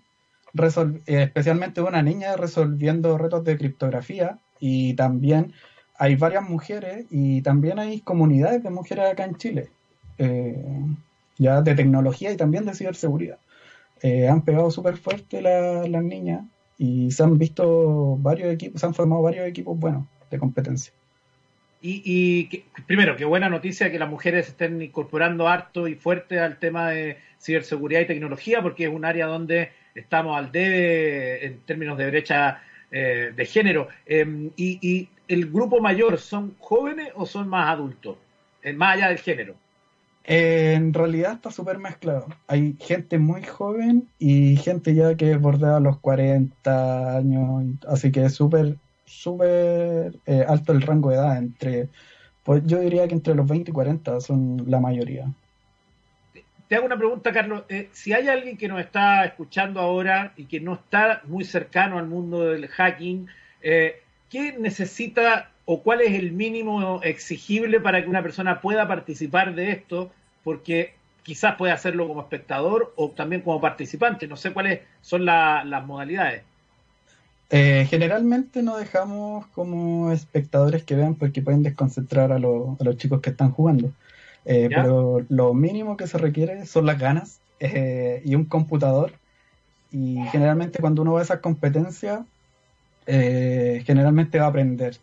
especialmente 1.06 1.82
una 1.82 2.02
niña 2.02 2.36
resolviendo 2.36 3.18
retos 3.18 3.44
de 3.44 3.58
criptografía 3.58 4.40
y 4.60 4.94
también 4.94 5.54
hay 5.98 6.16
varias 6.16 6.48
mujeres 6.48 7.06
y 7.10 7.42
también 7.42 7.80
hay 7.80 8.02
comunidades 8.02 8.64
de 8.64 8.70
mujeres 8.70 9.12
acá 9.12 9.26
en 9.26 9.36
Chile, 9.36 9.70
eh, 10.18 10.64
ya 11.38 11.62
de 11.62 11.76
tecnología 11.76 12.32
y 12.32 12.38
también 12.38 12.66
de 12.66 12.76
ciberseguridad. 12.76 13.38
Eh, 14.02 14.28
han 14.28 14.42
pegado 14.42 14.72
súper 14.72 14.98
fuerte 14.98 15.42
las 15.42 16.04
niñas 16.04 16.44
y 16.78 17.12
se 17.12 17.24
han 17.24 17.38
visto 17.38 18.18
varios 18.18 18.54
equipos, 18.54 18.82
se 18.82 18.88
han 18.88 18.94
formado 18.94 19.22
varios 19.22 19.48
equipos 19.48 19.80
buenos 19.80 20.06
de 20.30 20.38
competencia. 20.38 20.94
Y, 21.88 22.64
primero, 22.88 23.16
qué 23.16 23.26
buena 23.26 23.48
noticia 23.48 23.92
que 23.92 24.00
las 24.00 24.10
mujeres 24.10 24.48
estén 24.48 24.82
incorporando 24.82 25.48
harto 25.48 25.88
y 25.88 25.94
fuerte 25.94 26.40
al 26.40 26.58
tema 26.58 26.90
de 26.90 27.18
ciberseguridad 27.40 28.02
y 28.02 28.08
tecnología, 28.08 28.64
porque 28.64 28.86
es 28.86 28.90
un 28.90 29.06
área 29.06 29.28
donde 29.28 29.70
estamos 29.96 30.38
al 30.38 30.52
debe 30.52 31.46
en 31.46 31.60
términos 31.62 31.98
de 31.98 32.08
brecha 32.08 32.62
eh, 32.92 33.34
de 33.36 33.46
género. 33.46 33.88
Em, 34.06 34.52
y, 34.56 35.10
el 35.28 35.52
grupo 35.52 35.82
mayor 35.82 36.20
son 36.20 36.56
jóvenes 36.60 37.12
o 37.16 37.26
son 37.26 37.48
más 37.50 37.68
adultos? 37.70 38.16
Eh, 38.62 38.74
más 38.74 38.96
allá 38.96 39.08
del 39.08 39.18
género. 39.18 39.56
en 40.24 40.94
realidad 40.94 41.34
está 41.34 41.50
súper 41.50 41.80
mezclado. 41.80 42.28
Hay 42.48 42.76
gente 42.80 43.18
muy 43.18 43.44
joven 43.44 44.08
y 44.20 44.56
gente 44.58 44.94
ya 44.94 45.16
que 45.16 45.36
bordea 45.38 45.80
los 45.80 46.00
40 46.00 47.18
años, 47.18 47.64
así 47.88 48.12
que 48.12 48.26
es 48.26 48.36
súper, 48.36 48.78
súper 49.06 50.14
eh, 50.28 50.46
alto 50.48 50.74
el 50.74 50.82
rango 50.82 51.10
de 51.10 51.16
edad. 51.16 51.38
entre 51.38 51.90
Pues 52.44 52.64
yo 52.66 52.80
diría 52.80 53.08
que 53.08 53.16
entre 53.16 53.36
los 53.36 53.48
20 53.48 53.72
y 53.72 53.74
40 53.74 54.22
son 54.22 54.64
la 54.68 54.80
mayoría 54.80 55.28
te 56.68 56.76
hago 56.76 56.86
una 56.86 56.98
pregunta, 56.98 57.32
Carlos. 57.32 57.64
Eh, 57.70 57.90
si 57.92 58.14
hay 58.14 58.28
alguien 58.28 58.58
que 58.58 58.68
nos 58.68 58.80
está 58.80 59.26
escuchando 59.26 59.80
ahora 59.80 60.34
y 60.36 60.46
que 60.46 60.60
no 60.60 60.74
está 60.74 61.22
muy 61.26 61.44
cercano 61.44 61.98
al 61.98 62.08
mundo 62.08 62.46
del 62.46 62.68
hacking, 62.68 63.28
eh, 63.62 64.02
¿qué 64.30 64.54
necesita 64.58 65.52
o 65.66 65.82
cuál 65.82 66.02
es 66.02 66.14
el 66.14 66.32
mínimo 66.32 67.02
exigible 67.04 67.80
para 67.80 68.04
que 68.04 68.10
una 68.10 68.24
persona 68.24 68.62
pueda 68.62 68.88
participar 68.88 69.54
de 69.54 69.72
esto? 69.72 70.12
Porque 70.44 70.94
quizás 71.24 71.56
puede 71.56 71.74
hacerlo 71.74 72.08
como 72.08 72.22
espectador 72.22 72.94
o 72.96 73.10
también 73.10 73.42
como 73.42 73.62
participante. 73.62 74.28
No 74.28 74.38
sé 74.38 74.52
cuáles 74.52 74.82
son 75.02 75.26
las 75.26 75.86
modalidades. 75.86 76.44
Eh, 77.52 77.86
generalmente 77.90 78.64
no 78.64 78.78
dejamos 78.78 79.46
como 79.48 80.12
espectadores 80.12 80.84
que 80.84 80.96
vean 80.96 81.14
porque 81.14 81.44
pueden 81.44 81.62
desconcentrar 81.62 82.32
a, 82.32 82.36
a 82.38 82.40
los 82.40 82.98
chicos 82.98 83.22
que 83.22 83.30
están 83.30 83.52
jugando. 83.52 83.92
Eh, 84.46 84.70
pero 84.70 85.26
lo 85.28 85.54
mínimo 85.56 85.98
que 85.98 86.06
se 86.06 86.20
requiere 86.20 86.66
son 86.68 86.86
las 86.86 87.00
ganas 87.00 87.40
eh, 87.60 88.22
y 88.24 88.36
un 88.36 88.46
computador. 88.46 89.14
Y 89.92 90.18
generalmente 90.32 90.80
cuando 90.80 91.02
uno 91.02 91.14
va 91.14 91.22
a 91.22 91.24
esas 91.24 91.40
competencias, 91.40 92.22
eh, 93.08 93.84
generalmente 93.86 94.40
va 94.40 94.46
a 94.46 94.50
aprender. 94.50 94.98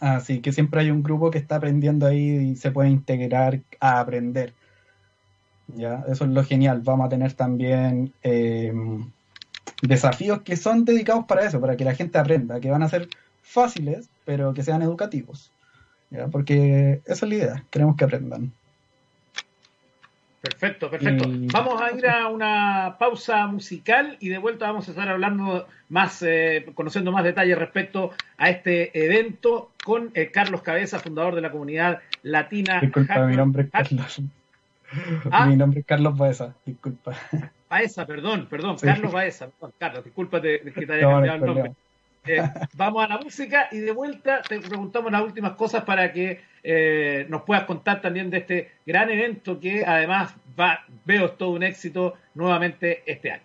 Así 0.00 0.40
que 0.40 0.52
siempre 0.52 0.80
hay 0.80 0.90
un 0.90 1.02
grupo 1.02 1.30
que 1.30 1.38
está 1.38 1.56
aprendiendo 1.56 2.06
ahí 2.06 2.50
y 2.52 2.56
se 2.56 2.72
puede 2.72 2.90
integrar 2.90 3.60
a 3.78 4.00
aprender. 4.00 4.52
¿Ya? 5.76 6.04
Eso 6.08 6.24
es 6.24 6.30
lo 6.30 6.44
genial. 6.44 6.80
Vamos 6.84 7.06
a 7.06 7.08
tener 7.08 7.34
también 7.34 8.12
desafíos 9.80 10.42
que 10.42 10.56
son 10.56 10.84
dedicados 10.84 11.24
para 11.26 11.46
eso, 11.46 11.60
para 11.60 11.76
que 11.76 11.84
la 11.84 11.94
gente 11.94 12.18
aprenda, 12.18 12.58
que 12.58 12.70
van 12.70 12.82
a 12.82 12.88
ser 12.88 13.08
fáciles, 13.42 14.08
pero 14.24 14.52
que 14.54 14.64
sean 14.64 14.82
educativos 14.82 15.51
porque 16.30 17.00
esa 17.04 17.26
es 17.26 17.28
la 17.28 17.34
idea, 17.34 17.64
queremos 17.70 17.96
que 17.96 18.04
aprendan. 18.04 18.52
Perfecto, 20.42 20.90
perfecto. 20.90 21.24
Vamos 21.52 21.80
a 21.80 21.92
ir 21.92 22.04
a 22.08 22.26
una 22.26 22.96
pausa 22.98 23.46
musical 23.46 24.16
y 24.18 24.28
de 24.28 24.38
vuelta 24.38 24.66
vamos 24.66 24.88
a 24.88 24.90
estar 24.90 25.08
hablando 25.08 25.68
más, 25.88 26.20
eh, 26.22 26.66
conociendo 26.74 27.12
más 27.12 27.22
detalles 27.22 27.56
respecto 27.56 28.10
a 28.38 28.50
este 28.50 28.90
evento 29.04 29.70
con 29.84 30.10
eh, 30.14 30.32
Carlos 30.32 30.62
Cabeza, 30.62 30.98
fundador 30.98 31.36
de 31.36 31.42
la 31.42 31.52
comunidad 31.52 32.00
latina. 32.24 32.80
Disculpa, 32.80 33.24
mi 33.24 33.36
nombre 33.36 33.62
es 33.62 33.70
Carlos. 33.70 34.20
¿Ah? 35.30 35.46
Mi 35.46 35.56
nombre 35.56 35.80
es 35.80 35.86
Carlos 35.86 36.18
Baeza, 36.18 36.54
disculpa. 36.66 37.14
Baeza, 37.70 38.04
perdón, 38.04 38.48
perdón, 38.50 38.76
Carlos 38.82 39.12
Baeza, 39.12 39.48
Carlos, 39.78 40.04
disculpa 40.04 40.40
de, 40.40 40.60
que 40.74 40.86
te 40.86 40.92
haya 40.92 41.08
cambiado 41.08 41.36
el 41.36 41.44
nombre. 41.44 41.72
Eh, 42.24 42.40
vamos 42.74 43.04
a 43.04 43.08
la 43.08 43.18
música 43.18 43.68
y 43.72 43.78
de 43.78 43.90
vuelta 43.90 44.42
te 44.42 44.60
preguntamos 44.60 45.10
las 45.10 45.22
últimas 45.22 45.52
cosas 45.52 45.82
para 45.82 46.12
que 46.12 46.40
eh, 46.62 47.26
nos 47.28 47.42
puedas 47.42 47.64
contar 47.64 48.00
también 48.00 48.30
de 48.30 48.38
este 48.38 48.70
gran 48.86 49.10
evento 49.10 49.58
que 49.58 49.84
además 49.84 50.32
va, 50.58 50.84
veo 51.04 51.32
todo 51.32 51.50
un 51.50 51.64
éxito 51.64 52.14
nuevamente 52.34 53.02
este 53.06 53.32
año. 53.32 53.42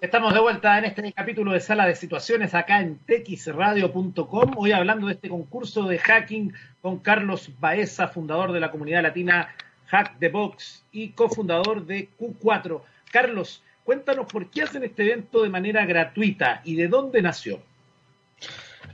Estamos 0.00 0.34
de 0.34 0.40
vuelta 0.40 0.78
en 0.78 0.84
este 0.84 1.12
capítulo 1.12 1.52
de 1.52 1.58
Sala 1.58 1.86
de 1.86 1.96
Situaciones 1.96 2.54
acá 2.54 2.80
en 2.80 2.98
texradio.com. 2.98 4.52
Hoy 4.56 4.70
hablando 4.70 5.08
de 5.08 5.14
este 5.14 5.28
concurso 5.28 5.88
de 5.88 5.98
hacking 5.98 6.52
con 6.80 7.00
Carlos 7.00 7.50
Baeza, 7.58 8.06
fundador 8.06 8.52
de 8.52 8.60
la 8.60 8.70
comunidad 8.70 9.02
latina 9.02 9.48
Hack 9.88 10.18
the 10.20 10.28
Box 10.28 10.84
y 10.92 11.08
cofundador 11.08 11.86
de 11.86 12.08
Q4. 12.20 12.82
Carlos, 13.10 13.64
Cuéntanos 13.86 14.26
por 14.26 14.50
qué 14.50 14.62
hacen 14.62 14.82
este 14.82 15.04
evento 15.04 15.44
de 15.44 15.48
manera 15.48 15.86
gratuita 15.86 16.60
y 16.64 16.74
de 16.74 16.88
dónde 16.88 17.22
nació. 17.22 17.60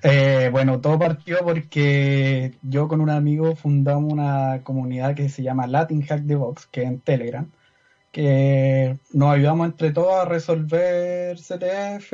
Eh, 0.02 0.50
bueno, 0.52 0.82
todo 0.82 0.98
partió 0.98 1.38
porque 1.42 2.52
yo 2.60 2.88
con 2.88 3.00
un 3.00 3.08
amigo 3.08 3.56
fundamos 3.56 4.12
una 4.12 4.60
comunidad 4.62 5.14
que 5.14 5.30
se 5.30 5.42
llama 5.42 5.66
Latin 5.66 6.02
Hack 6.02 6.26
the 6.26 6.34
Box, 6.34 6.66
que 6.66 6.82
es 6.82 6.88
en 6.88 7.00
Telegram, 7.00 7.50
que 8.10 8.98
nos 9.14 9.32
ayudamos 9.32 9.68
entre 9.68 9.92
todos 9.92 10.12
a 10.12 10.26
resolver 10.26 11.38
CTF, 11.38 12.12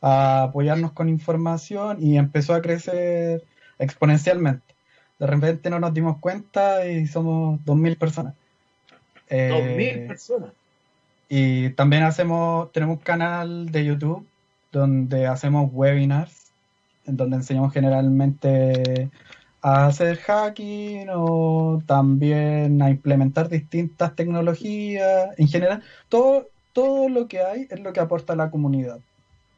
a 0.00 0.42
apoyarnos 0.42 0.90
con 0.90 1.08
información 1.08 1.98
y 2.00 2.18
empezó 2.18 2.54
a 2.54 2.60
crecer 2.60 3.44
exponencialmente. 3.78 4.74
De 5.20 5.28
repente 5.28 5.70
no 5.70 5.78
nos 5.78 5.94
dimos 5.94 6.18
cuenta 6.18 6.88
y 6.88 7.06
somos 7.06 7.60
2.000 7.60 7.96
personas. 7.98 8.34
2.000 9.30 10.08
personas. 10.08 10.50
Y 11.28 11.70
también 11.70 12.02
hacemos, 12.02 12.70
tenemos 12.72 12.98
un 12.98 13.02
canal 13.02 13.70
de 13.72 13.84
YouTube 13.84 14.26
donde 14.72 15.26
hacemos 15.26 15.70
webinars, 15.72 16.52
en 17.06 17.16
donde 17.16 17.36
enseñamos 17.36 17.72
generalmente 17.72 19.10
a 19.62 19.86
hacer 19.86 20.18
hacking 20.18 21.08
o 21.10 21.82
también 21.86 22.82
a 22.82 22.90
implementar 22.90 23.48
distintas 23.48 24.14
tecnologías. 24.14 25.30
En 25.38 25.48
general, 25.48 25.82
todo, 26.08 26.48
todo 26.72 27.08
lo 27.08 27.28
que 27.28 27.40
hay 27.40 27.66
es 27.70 27.80
lo 27.80 27.92
que 27.92 28.00
aporta 28.00 28.36
la 28.36 28.50
comunidad. 28.50 28.98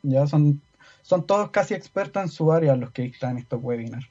Ya 0.02 0.26
son, 0.28 0.60
son 1.02 1.26
todos 1.26 1.50
casi 1.50 1.74
expertos 1.74 2.22
en 2.22 2.28
su 2.28 2.52
área 2.52 2.76
los 2.76 2.92
que 2.92 3.12
en 3.20 3.38
estos 3.38 3.60
webinars. 3.62 4.06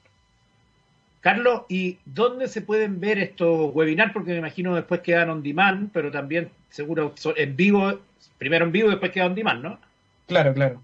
Carlos, 1.20 1.62
¿y 1.68 1.98
dónde 2.04 2.46
se 2.46 2.60
pueden 2.60 3.00
ver 3.00 3.18
estos 3.18 3.74
webinars? 3.74 4.12
Porque 4.12 4.32
me 4.32 4.38
imagino 4.38 4.74
después 4.74 5.00
quedan 5.00 5.30
on 5.30 5.42
demand, 5.42 5.90
pero 5.92 6.10
también 6.10 6.50
seguro 6.70 7.14
en 7.36 7.56
vivo, 7.56 8.00
primero 8.38 8.64
en 8.64 8.72
vivo 8.72 8.88
y 8.88 8.90
después 8.92 9.12
quedan 9.12 9.28
on 9.28 9.34
demand, 9.34 9.62
¿no? 9.62 9.78
Claro, 10.26 10.54
claro. 10.54 10.82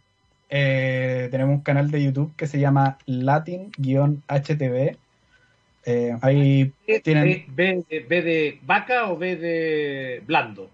Eh, 0.49 1.29
tenemos 1.31 1.55
un 1.55 1.63
canal 1.63 1.91
de 1.91 2.05
YouTube 2.05 2.35
que 2.37 2.47
se 2.47 2.61
llama 2.61 2.99
Latin-HTV. 3.07 4.97
Eh, 5.85 6.17
ahí 6.21 6.73
tienen... 7.03 7.47
¿B, 7.49 7.85
de 7.89 8.59
vaca 8.63 9.11
o 9.11 9.17
B 9.17 9.37
de 9.37 10.23
blando? 10.27 10.71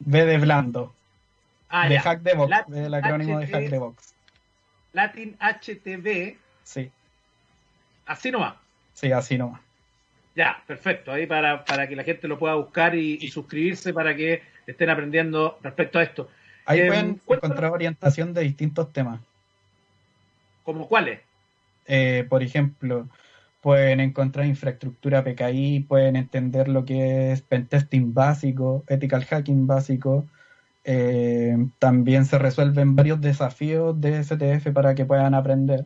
B 0.00 0.24
de 0.24 0.38
blando. 0.38 0.92
Ah, 1.68 1.88
de 1.88 1.98
Hack 1.98 2.20
de 2.20 2.34
Box, 2.34 2.66
del 2.68 2.92
acrónimo 2.92 3.38
de 3.38 3.46
Hack 3.46 3.70
de 3.70 3.78
Box. 3.78 4.14
Latin 4.92 5.36
HTV. 5.40 6.36
Sí. 6.64 6.90
Así 8.04 8.30
nomás. 8.30 8.56
Sí, 8.92 9.10
así 9.10 9.38
nomás. 9.38 9.61
Ya, 10.34 10.62
perfecto. 10.66 11.12
Ahí 11.12 11.26
para, 11.26 11.64
para 11.64 11.86
que 11.86 11.96
la 11.96 12.04
gente 12.04 12.26
lo 12.26 12.38
pueda 12.38 12.54
buscar 12.54 12.94
y, 12.94 13.28
suscribirse 13.28 13.92
para 13.92 14.14
que 14.16 14.42
estén 14.66 14.90
aprendiendo 14.90 15.58
respecto 15.62 15.98
a 15.98 16.02
esto. 16.02 16.28
Ahí 16.64 16.80
eh, 16.80 16.86
pueden 16.86 17.20
encontrar 17.28 17.72
orientación 17.72 18.32
de 18.32 18.42
distintos 18.42 18.92
temas. 18.92 19.20
¿Como 20.62 20.88
cuáles? 20.88 21.20
Eh, 21.86 22.24
por 22.28 22.42
ejemplo, 22.42 23.08
pueden 23.60 24.00
encontrar 24.00 24.46
infraestructura 24.46 25.24
PKI, 25.24 25.80
pueden 25.88 26.16
entender 26.16 26.68
lo 26.68 26.84
que 26.84 27.32
es 27.32 27.42
pentesting 27.42 28.14
básico, 28.14 28.84
ethical 28.88 29.24
hacking 29.24 29.66
básico. 29.66 30.26
Eh, 30.84 31.56
también 31.78 32.24
se 32.24 32.38
resuelven 32.38 32.96
varios 32.96 33.20
desafíos 33.20 34.00
de 34.00 34.22
STF 34.22 34.72
para 34.72 34.94
que 34.94 35.04
puedan 35.04 35.34
aprender 35.34 35.84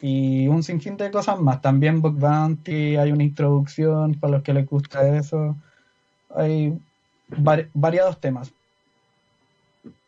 y 0.00 0.48
un 0.48 0.62
sinfín 0.62 0.96
de 0.96 1.10
cosas 1.10 1.38
más. 1.38 1.60
También 1.60 2.00
Book 2.00 2.18
Bounty, 2.18 2.96
hay 2.96 3.12
una 3.12 3.22
introducción 3.22 4.14
para 4.14 4.34
los 4.34 4.42
que 4.42 4.54
les 4.54 4.66
gusta 4.66 5.16
eso. 5.16 5.56
Hay 6.34 6.78
variados 7.74 8.20
temas. 8.20 8.52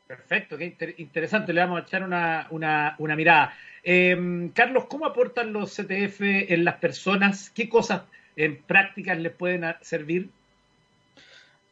Perfecto, 0.07 0.57
qué 0.59 0.95
interesante. 0.99 1.53
Le 1.53 1.61
vamos 1.61 1.81
a 1.81 1.85
echar 1.85 2.03
una, 2.03 2.47
una, 2.51 3.17
mirada. 3.17 3.55
Em, 3.83 4.51
Carlos, 4.51 4.85
¿cómo 4.87 5.07
aportan 5.07 5.53
los 5.53 5.75
CTF 5.75 6.21
en 6.21 6.65
las 6.65 6.77
personas? 6.77 7.51
¿Qué 7.51 7.69
cosas 7.69 8.03
en 8.37 8.63
prácticas 8.63 9.19
les 9.19 9.33
pueden 9.33 9.65
servir? 9.81 10.31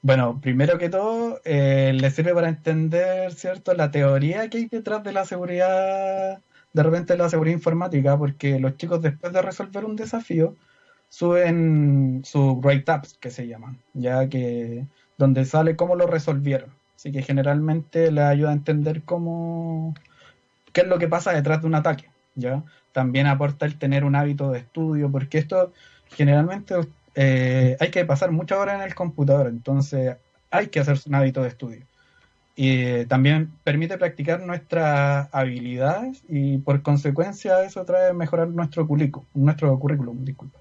Bueno, 0.03 0.41
primero 0.41 0.79
que 0.79 0.89
todo, 0.89 1.41
eh, 1.45 1.93
les 1.95 2.15
sirve 2.15 2.33
para 2.33 2.49
entender, 2.49 3.33
¿cierto?, 3.33 3.75
la 3.75 3.91
teoría 3.91 4.49
que 4.49 4.59
hay 4.59 4.67
detrás 4.67 5.05
de 5.05 5.13
la 5.13 5.27
seguridad 5.27 6.41
de 6.73 6.83
repente 6.83 7.17
la 7.17 7.29
seguridad 7.29 7.57
informática, 7.57 8.17
porque 8.17 8.59
los 8.61 8.77
chicos 8.77 9.03
después 9.03 9.33
de 9.33 9.43
resolver 9.43 9.85
un 9.85 9.97
desafío 9.97 10.57
suben 11.09 12.23
su 12.25 12.61
write-ups, 12.61 13.19
que 13.19 13.31
se 13.31 13.49
llaman, 13.49 13.79
ya 13.95 14.29
que 14.29 14.87
donde 15.19 15.45
sale 15.45 15.77
cómo 15.77 15.97
lo 15.97 16.07
resolvieron. 16.07 16.71
Así 16.97 17.13
que 17.13 17.23
generalmente 17.23 18.13
les 18.13 18.25
ayuda 18.25 18.51
a 18.51 18.55
entender 18.55 19.03
cómo 19.03 19.95
qué 20.73 20.83
es 20.83 20.87
lo 20.87 20.99
que 20.99 21.09
pasa 21.09 21.33
detrás 21.33 21.61
de 21.63 21.67
un 21.67 21.75
ataque. 21.75 22.11
¿ya? 22.35 22.63
También 22.93 23.27
aporta 23.27 23.67
el 23.67 23.79
tener 23.79 24.05
un 24.05 24.15
hábito 24.17 24.51
de 24.51 24.61
estudio, 24.61 25.11
porque 25.11 25.39
esto 25.39 25.73
generalmente 26.11 26.75
eh, 27.15 27.77
hay 27.81 27.91
que 27.91 28.05
pasar 28.05 28.31
muchas 28.31 28.59
horas 28.59 28.77
en 28.77 28.83
el 28.83 28.95
computador, 28.95 29.49
entonces 29.49 30.17
hay 30.51 30.69
que 30.69 30.81
hacer 30.81 30.99
un 31.07 31.15
hábito 31.15 31.43
de 31.43 31.49
estudio 31.49 31.89
y 32.62 33.07
también 33.07 33.51
permite 33.64 33.96
practicar 33.96 34.42
nuestras 34.42 35.31
habilidades 35.33 36.23
y 36.29 36.59
por 36.59 36.83
consecuencia 36.83 37.64
eso 37.64 37.87
trae 37.87 38.12
mejorar 38.12 38.49
nuestro 38.49 38.87
currículum, 38.87 39.27
nuestro 39.33 39.79
currículum, 39.79 40.27
disculpa. 40.27 40.59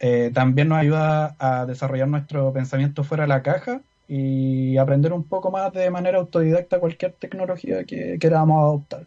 Eh, 0.00 0.32
también 0.34 0.66
nos 0.66 0.78
ayuda 0.78 1.36
a 1.38 1.64
desarrollar 1.64 2.08
nuestro 2.08 2.52
pensamiento 2.52 3.04
fuera 3.04 3.22
de 3.22 3.28
la 3.28 3.40
caja 3.44 3.82
y 4.08 4.78
aprender 4.78 5.12
un 5.12 5.22
poco 5.22 5.52
más 5.52 5.72
de 5.72 5.88
manera 5.92 6.18
autodidacta 6.18 6.80
cualquier 6.80 7.12
tecnología 7.12 7.84
que 7.84 8.18
queramos 8.18 8.60
adoptar. 8.60 9.06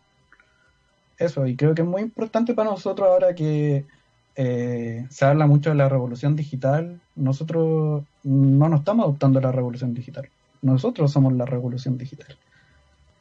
Eso, 1.18 1.48
y 1.48 1.58
creo 1.58 1.76
que 1.76 1.82
es 1.82 1.88
muy 1.88 2.02
importante 2.02 2.54
para 2.54 2.70
nosotros 2.70 3.10
ahora 3.10 3.36
que 3.36 3.84
eh, 4.38 5.06
se 5.10 5.26
habla 5.26 5.48
mucho 5.48 5.72
de 5.72 5.76
la 5.76 5.90
revolución 5.90 6.38
digital, 6.38 7.02
nosotros 7.18 8.06
no 8.24 8.70
nos 8.70 8.80
estamos 8.80 9.04
adoptando 9.04 9.42
la 9.42 9.52
revolución 9.52 9.94
digital 9.94 10.30
nosotros 10.62 11.12
somos 11.12 11.34
la 11.34 11.46
revolución 11.46 11.98
digital. 11.98 12.38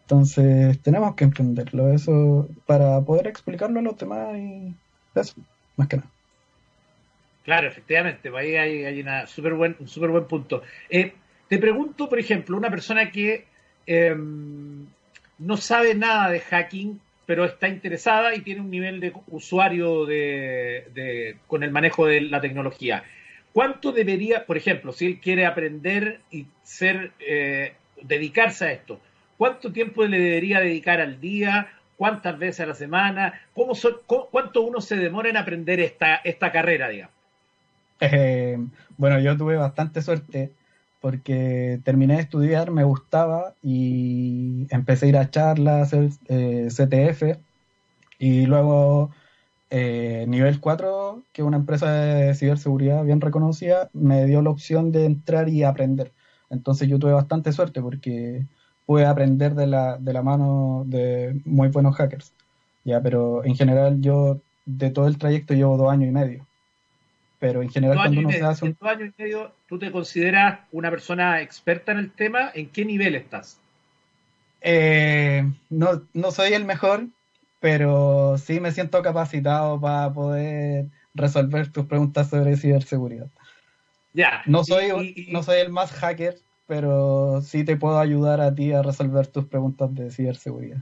Entonces, 0.02 0.80
tenemos 0.80 1.14
que 1.14 1.24
entenderlo, 1.24 1.92
eso, 1.92 2.48
para 2.66 3.00
poder 3.02 3.26
explicarlo 3.26 3.80
a 3.80 3.82
los 3.82 3.98
demás 3.98 4.36
y 4.38 4.74
eso, 5.14 5.34
más 5.76 5.88
que 5.88 5.98
nada. 5.98 6.10
Claro, 7.44 7.68
efectivamente, 7.68 8.30
pues 8.30 8.44
ahí 8.44 8.56
hay, 8.56 9.00
una 9.00 9.26
super 9.26 9.54
buen, 9.54 9.76
un 9.78 9.88
súper 9.88 10.10
buen 10.10 10.24
punto. 10.26 10.62
Eh, 10.90 11.14
te 11.48 11.58
pregunto, 11.58 12.08
por 12.08 12.18
ejemplo, 12.18 12.56
una 12.56 12.70
persona 12.70 13.10
que 13.10 13.46
em, 13.86 14.86
no 15.38 15.56
sabe 15.56 15.94
nada 15.94 16.30
de 16.30 16.40
hacking, 16.40 17.00
pero 17.24 17.44
está 17.44 17.68
interesada 17.68 18.34
y 18.34 18.40
tiene 18.40 18.60
un 18.60 18.70
nivel 18.70 19.00
de 19.00 19.12
usuario 19.28 20.06
de, 20.06 21.36
con 21.46 21.62
el 21.62 21.70
manejo 21.70 22.06
de 22.06 22.22
la 22.22 22.40
tecnología. 22.40 23.04
¿Cuánto 23.52 23.92
debería, 23.92 24.46
por 24.46 24.56
ejemplo, 24.56 24.92
si 24.92 25.06
él 25.06 25.20
quiere 25.20 25.46
aprender 25.46 26.20
y 26.30 26.46
ser, 26.62 27.12
eh, 27.18 27.74
dedicarse 28.02 28.64
a 28.66 28.72
esto, 28.72 29.00
cuánto 29.36 29.72
tiempo 29.72 30.04
le 30.04 30.18
debería 30.18 30.60
dedicar 30.60 31.00
al 31.00 31.20
día? 31.20 31.68
¿Cuántas 31.96 32.38
veces 32.38 32.60
a 32.60 32.66
la 32.66 32.74
semana? 32.74 33.40
¿Cómo 33.54 33.72
¿Cuánto 34.30 34.62
uno 34.62 34.80
se 34.80 34.96
demora 34.96 35.30
en 35.30 35.36
aprender 35.36 35.80
esta, 35.80 36.16
esta 36.16 36.52
carrera, 36.52 36.88
digamos? 36.88 37.14
Eh, 38.00 38.56
bueno, 38.96 39.18
yo 39.18 39.36
tuve 39.36 39.56
bastante 39.56 40.02
suerte 40.02 40.52
porque 41.00 41.80
terminé 41.84 42.14
de 42.14 42.22
estudiar, 42.22 42.70
me 42.70 42.84
gustaba 42.84 43.54
y 43.62 44.66
empecé 44.70 45.06
a 45.06 45.08
ir 45.08 45.16
a 45.16 45.30
charlas, 45.30 45.92
hacer 45.92 46.10
eh, 46.28 46.68
CTF 46.70 47.38
y 48.18 48.46
luego 48.46 49.10
eh, 49.70 50.24
nivel 50.28 50.60
4, 50.60 51.22
que 51.32 51.42
es 51.42 51.46
una 51.46 51.58
empresa 51.58 51.92
de 51.92 52.34
ciberseguridad 52.34 53.04
bien 53.04 53.20
reconocida, 53.20 53.90
me 53.92 54.24
dio 54.26 54.42
la 54.42 54.50
opción 54.50 54.92
de 54.92 55.04
entrar 55.04 55.48
y 55.48 55.64
aprender. 55.64 56.12
Entonces 56.50 56.88
yo 56.88 56.98
tuve 56.98 57.12
bastante 57.12 57.52
suerte 57.52 57.82
porque 57.82 58.46
pude 58.86 59.04
aprender 59.04 59.54
de 59.54 59.66
la, 59.66 59.98
de 59.98 60.12
la 60.12 60.22
mano 60.22 60.84
de 60.86 61.40
muy 61.44 61.68
buenos 61.68 61.96
hackers. 61.96 62.32
Ya, 62.84 63.02
pero 63.02 63.44
en 63.44 63.54
general 63.54 64.00
yo 64.00 64.40
de 64.64 64.90
todo 64.90 65.08
el 65.08 65.18
trayecto 65.18 65.52
llevo 65.52 65.76
dos 65.76 65.92
años 65.92 66.08
y 66.08 66.12
medio. 66.12 66.46
Pero 67.38 67.62
en 67.62 67.68
general 67.68 67.98
cuando 67.98 68.20
uno 68.20 68.30
se 68.30 68.42
hace 68.42 68.64
un... 68.64 68.76
dos 68.80 68.90
años 68.90 69.12
y 69.16 69.22
medio, 69.22 69.52
¿tú 69.68 69.78
te 69.78 69.92
consideras 69.92 70.60
una 70.72 70.90
persona 70.90 71.42
experta 71.42 71.92
en 71.92 71.98
el 71.98 72.10
tema? 72.10 72.50
¿En 72.54 72.70
qué 72.70 72.84
nivel 72.84 73.14
estás? 73.14 73.60
Eh, 74.60 75.44
no, 75.68 76.02
no 76.14 76.30
soy 76.30 76.54
el 76.54 76.64
mejor, 76.64 77.06
pero 77.60 78.38
sí 78.38 78.60
me 78.60 78.72
siento 78.72 79.02
capacitado 79.02 79.80
para 79.80 80.12
poder 80.12 80.86
resolver 81.14 81.68
tus 81.72 81.86
preguntas 81.86 82.30
sobre 82.30 82.56
ciberseguridad. 82.56 83.28
Ya. 84.12 84.42
No 84.46 84.64
soy, 84.64 85.26
no 85.30 85.42
soy 85.42 85.60
el 85.60 85.70
más 85.70 85.92
hacker, 85.92 86.36
pero 86.66 87.40
sí 87.42 87.64
te 87.64 87.76
puedo 87.76 87.98
ayudar 87.98 88.40
a 88.40 88.54
ti 88.54 88.72
a 88.72 88.82
resolver 88.82 89.26
tus 89.26 89.46
preguntas 89.46 89.94
de 89.94 90.10
ciberseguridad. 90.10 90.78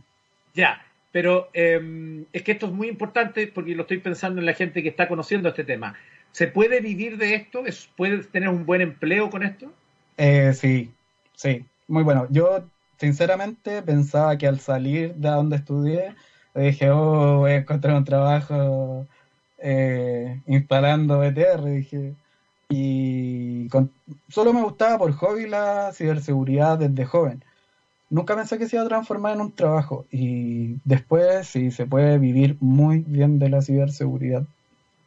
Ya, 0.54 0.84
pero 1.12 1.48
em, 1.52 2.26
es 2.32 2.42
que 2.42 2.52
esto 2.52 2.66
es 2.66 2.72
muy 2.72 2.88
importante 2.88 3.46
porque 3.46 3.74
lo 3.74 3.82
estoy 3.82 3.98
pensando 3.98 4.40
en 4.40 4.46
la 4.46 4.54
gente 4.54 4.82
que 4.82 4.88
está 4.88 5.08
conociendo 5.08 5.48
este 5.48 5.64
tema. 5.64 5.94
¿Se 6.32 6.48
puede 6.48 6.80
vivir 6.80 7.16
de 7.16 7.34
esto? 7.34 7.62
¿Puedes 7.96 8.28
tener 8.30 8.48
un 8.48 8.66
buen 8.66 8.82
empleo 8.82 9.30
con 9.30 9.42
esto? 9.42 9.72
Eh, 10.18 10.52
sí, 10.52 10.90
sí, 11.34 11.64
muy 11.88 12.02
bueno. 12.02 12.26
Yo 12.30 12.68
sinceramente 12.98 13.82
pensaba 13.82 14.36
que 14.36 14.46
al 14.46 14.60
salir 14.60 15.14
de 15.14 15.28
donde 15.28 15.56
estudié 15.56 16.14
dije, 16.62 16.90
oh, 16.90 17.38
voy 17.38 17.52
a 17.52 17.56
encontrar 17.56 17.96
un 17.96 18.04
trabajo 18.04 19.06
eh, 19.58 20.40
instalando 20.46 21.18
BTR, 21.18 21.64
dije. 21.64 22.14
Y 22.68 23.68
solo 24.28 24.52
me 24.52 24.62
gustaba 24.62 24.98
por 24.98 25.12
hobby 25.12 25.46
la 25.46 25.92
ciberseguridad 25.92 26.78
desde 26.78 27.04
joven. 27.04 27.42
Nunca 28.08 28.36
pensé 28.36 28.58
que 28.58 28.66
se 28.68 28.76
iba 28.76 28.84
a 28.84 28.88
transformar 28.88 29.34
en 29.34 29.40
un 29.40 29.52
trabajo. 29.52 30.06
Y 30.10 30.76
después 30.84 31.46
sí 31.46 31.70
se 31.70 31.86
puede 31.86 32.18
vivir 32.18 32.56
muy 32.60 33.04
bien 33.06 33.38
de 33.38 33.50
la 33.50 33.62
ciberseguridad. 33.62 34.44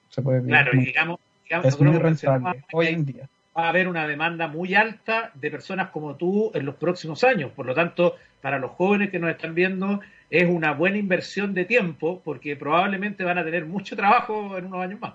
Se 0.09 0.21
puede 0.21 0.39
vivir. 0.39 0.51
Claro, 0.51 0.71
digamos, 0.73 1.19
digamos, 1.43 1.65
es 1.65 1.79
muy 1.79 1.97
rentable 1.97 2.63
hoy 2.71 2.87
en 2.87 3.05
día. 3.05 3.29
va 3.57 3.65
a 3.65 3.69
haber 3.69 3.87
una 3.87 4.07
demanda 4.07 4.47
muy 4.47 4.75
alta 4.75 5.31
de 5.33 5.51
personas 5.51 5.89
como 5.89 6.15
tú 6.15 6.51
en 6.53 6.65
los 6.65 6.75
próximos 6.75 7.23
años. 7.23 7.51
Por 7.51 7.65
lo 7.65 7.73
tanto, 7.73 8.15
para 8.41 8.59
los 8.59 8.71
jóvenes 8.71 9.09
que 9.09 9.19
nos 9.19 9.31
están 9.31 9.55
viendo, 9.55 9.99
es 10.29 10.47
una 10.47 10.73
buena 10.73 10.97
inversión 10.97 11.53
de 11.53 11.65
tiempo 11.65 12.21
porque 12.23 12.55
probablemente 12.55 13.23
van 13.23 13.37
a 13.37 13.43
tener 13.43 13.65
mucho 13.65 13.95
trabajo 13.95 14.57
en 14.57 14.65
unos 14.65 14.81
años 14.81 14.99
más. 14.99 15.13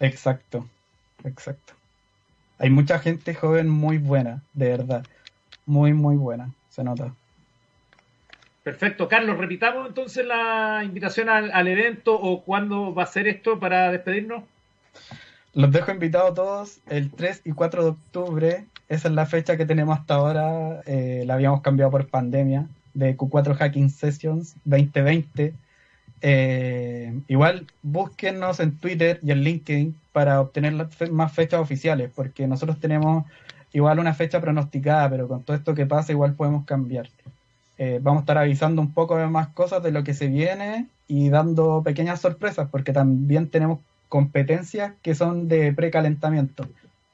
Exacto, 0.00 0.66
exacto. 1.24 1.74
Hay 2.58 2.70
mucha 2.70 2.98
gente 2.98 3.34
joven 3.34 3.68
muy 3.68 3.98
buena, 3.98 4.42
de 4.52 4.68
verdad. 4.68 5.06
Muy, 5.66 5.92
muy 5.92 6.16
buena, 6.16 6.50
se 6.70 6.82
nota. 6.82 7.12
Perfecto. 8.62 9.08
Carlos, 9.08 9.38
repitamos 9.38 9.88
entonces 9.88 10.26
la 10.26 10.82
invitación 10.84 11.28
al, 11.28 11.50
al 11.52 11.68
evento 11.68 12.14
o 12.14 12.42
cuándo 12.42 12.94
va 12.94 13.04
a 13.04 13.06
ser 13.06 13.28
esto 13.28 13.58
para 13.58 13.90
despedirnos. 13.90 14.44
Los 15.54 15.72
dejo 15.72 15.90
invitados 15.90 16.34
todos 16.34 16.80
el 16.88 17.10
3 17.10 17.42
y 17.44 17.52
4 17.52 17.82
de 17.82 17.90
octubre. 17.90 18.64
Esa 18.88 19.08
es 19.08 19.14
la 19.14 19.26
fecha 19.26 19.56
que 19.56 19.66
tenemos 19.66 19.98
hasta 19.98 20.14
ahora. 20.14 20.80
Eh, 20.86 21.24
la 21.26 21.34
habíamos 21.34 21.60
cambiado 21.60 21.90
por 21.90 22.08
pandemia 22.08 22.66
de 22.94 23.16
Q4 23.16 23.54
Hacking 23.54 23.90
Sessions 23.90 24.54
2020. 24.64 25.54
Eh, 26.20 27.20
igual 27.28 27.66
búsquenos 27.82 28.60
en 28.60 28.76
Twitter 28.78 29.20
y 29.22 29.30
en 29.30 29.42
LinkedIn 29.42 29.94
para 30.12 30.40
obtener 30.40 30.88
más 31.10 31.32
fechas 31.32 31.60
oficiales, 31.60 32.10
porque 32.14 32.46
nosotros 32.46 32.80
tenemos 32.80 33.24
igual 33.72 33.98
una 33.98 34.14
fecha 34.14 34.40
pronosticada, 34.40 35.08
pero 35.10 35.28
con 35.28 35.42
todo 35.42 35.56
esto 35.56 35.74
que 35.74 35.86
pasa 35.86 36.12
igual 36.12 36.34
podemos 36.34 36.64
cambiar. 36.64 37.08
Eh, 37.76 38.00
vamos 38.02 38.20
a 38.20 38.22
estar 38.22 38.38
avisando 38.38 38.82
un 38.82 38.92
poco 38.92 39.16
de 39.16 39.26
más 39.28 39.48
cosas 39.48 39.82
de 39.82 39.92
lo 39.92 40.02
que 40.02 40.14
se 40.14 40.26
viene 40.26 40.88
y 41.06 41.28
dando 41.28 41.82
pequeñas 41.84 42.20
sorpresas, 42.20 42.68
porque 42.70 42.92
también 42.92 43.48
tenemos 43.48 43.78
competencias 44.08 44.94
que 45.02 45.14
son 45.14 45.46
de 45.46 45.72
precalentamiento. 45.72 46.66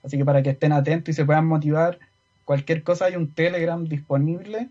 Así 0.04 0.18
que 0.18 0.24
para 0.24 0.42
que 0.42 0.50
estén 0.50 0.72
atentos 0.72 1.08
y 1.08 1.12
se 1.14 1.24
puedan 1.24 1.46
motivar, 1.46 1.98
cualquier 2.44 2.82
cosa 2.82 3.06
hay 3.06 3.16
un 3.16 3.32
Telegram 3.32 3.84
disponible, 3.84 4.68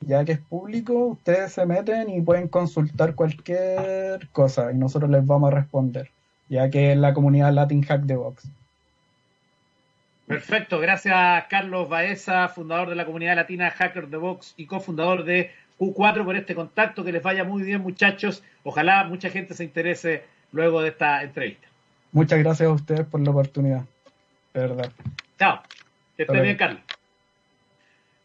ya 0.00 0.24
que 0.24 0.32
es 0.32 0.38
público, 0.38 1.06
ustedes 1.06 1.52
se 1.52 1.66
meten 1.66 2.10
y 2.10 2.20
pueden 2.20 2.48
consultar 2.48 3.14
cualquier 3.14 4.28
cosa 4.32 4.70
y 4.70 4.76
nosotros 4.76 5.10
les 5.10 5.26
vamos 5.26 5.50
a 5.50 5.56
responder, 5.56 6.10
ya 6.48 6.70
que 6.70 6.92
es 6.92 6.98
la 6.98 7.14
comunidad 7.14 7.52
Latin 7.52 7.82
Hack 7.82 8.02
de 8.02 8.16
Vox. 8.16 8.48
Perfecto, 10.26 10.78
gracias 10.78 11.44
Carlos 11.48 11.88
Baeza, 11.88 12.48
fundador 12.48 12.90
de 12.90 12.94
la 12.94 13.06
comunidad 13.06 13.36
latina 13.36 13.70
Hacker 13.70 14.08
de 14.08 14.18
Vox 14.18 14.52
y 14.58 14.66
cofundador 14.66 15.24
de 15.24 15.50
Q4 15.78 16.24
por 16.24 16.36
este 16.36 16.54
contacto, 16.54 17.02
que 17.02 17.12
les 17.12 17.22
vaya 17.22 17.44
muy 17.44 17.62
bien 17.62 17.80
muchachos, 17.80 18.42
ojalá 18.62 19.04
mucha 19.04 19.30
gente 19.30 19.54
se 19.54 19.64
interese 19.64 20.24
luego 20.52 20.82
de 20.82 20.90
esta 20.90 21.22
entrevista. 21.22 21.66
Muchas 22.12 22.38
gracias 22.40 22.68
a 22.68 22.72
ustedes 22.72 23.06
por 23.06 23.20
la 23.20 23.30
oportunidad. 23.30 23.84
Verdad. 24.54 24.92
Chao. 25.38 25.62
Que 26.16 26.24
esté 26.24 26.40
bien, 26.40 26.56
Carlos. 26.56 26.82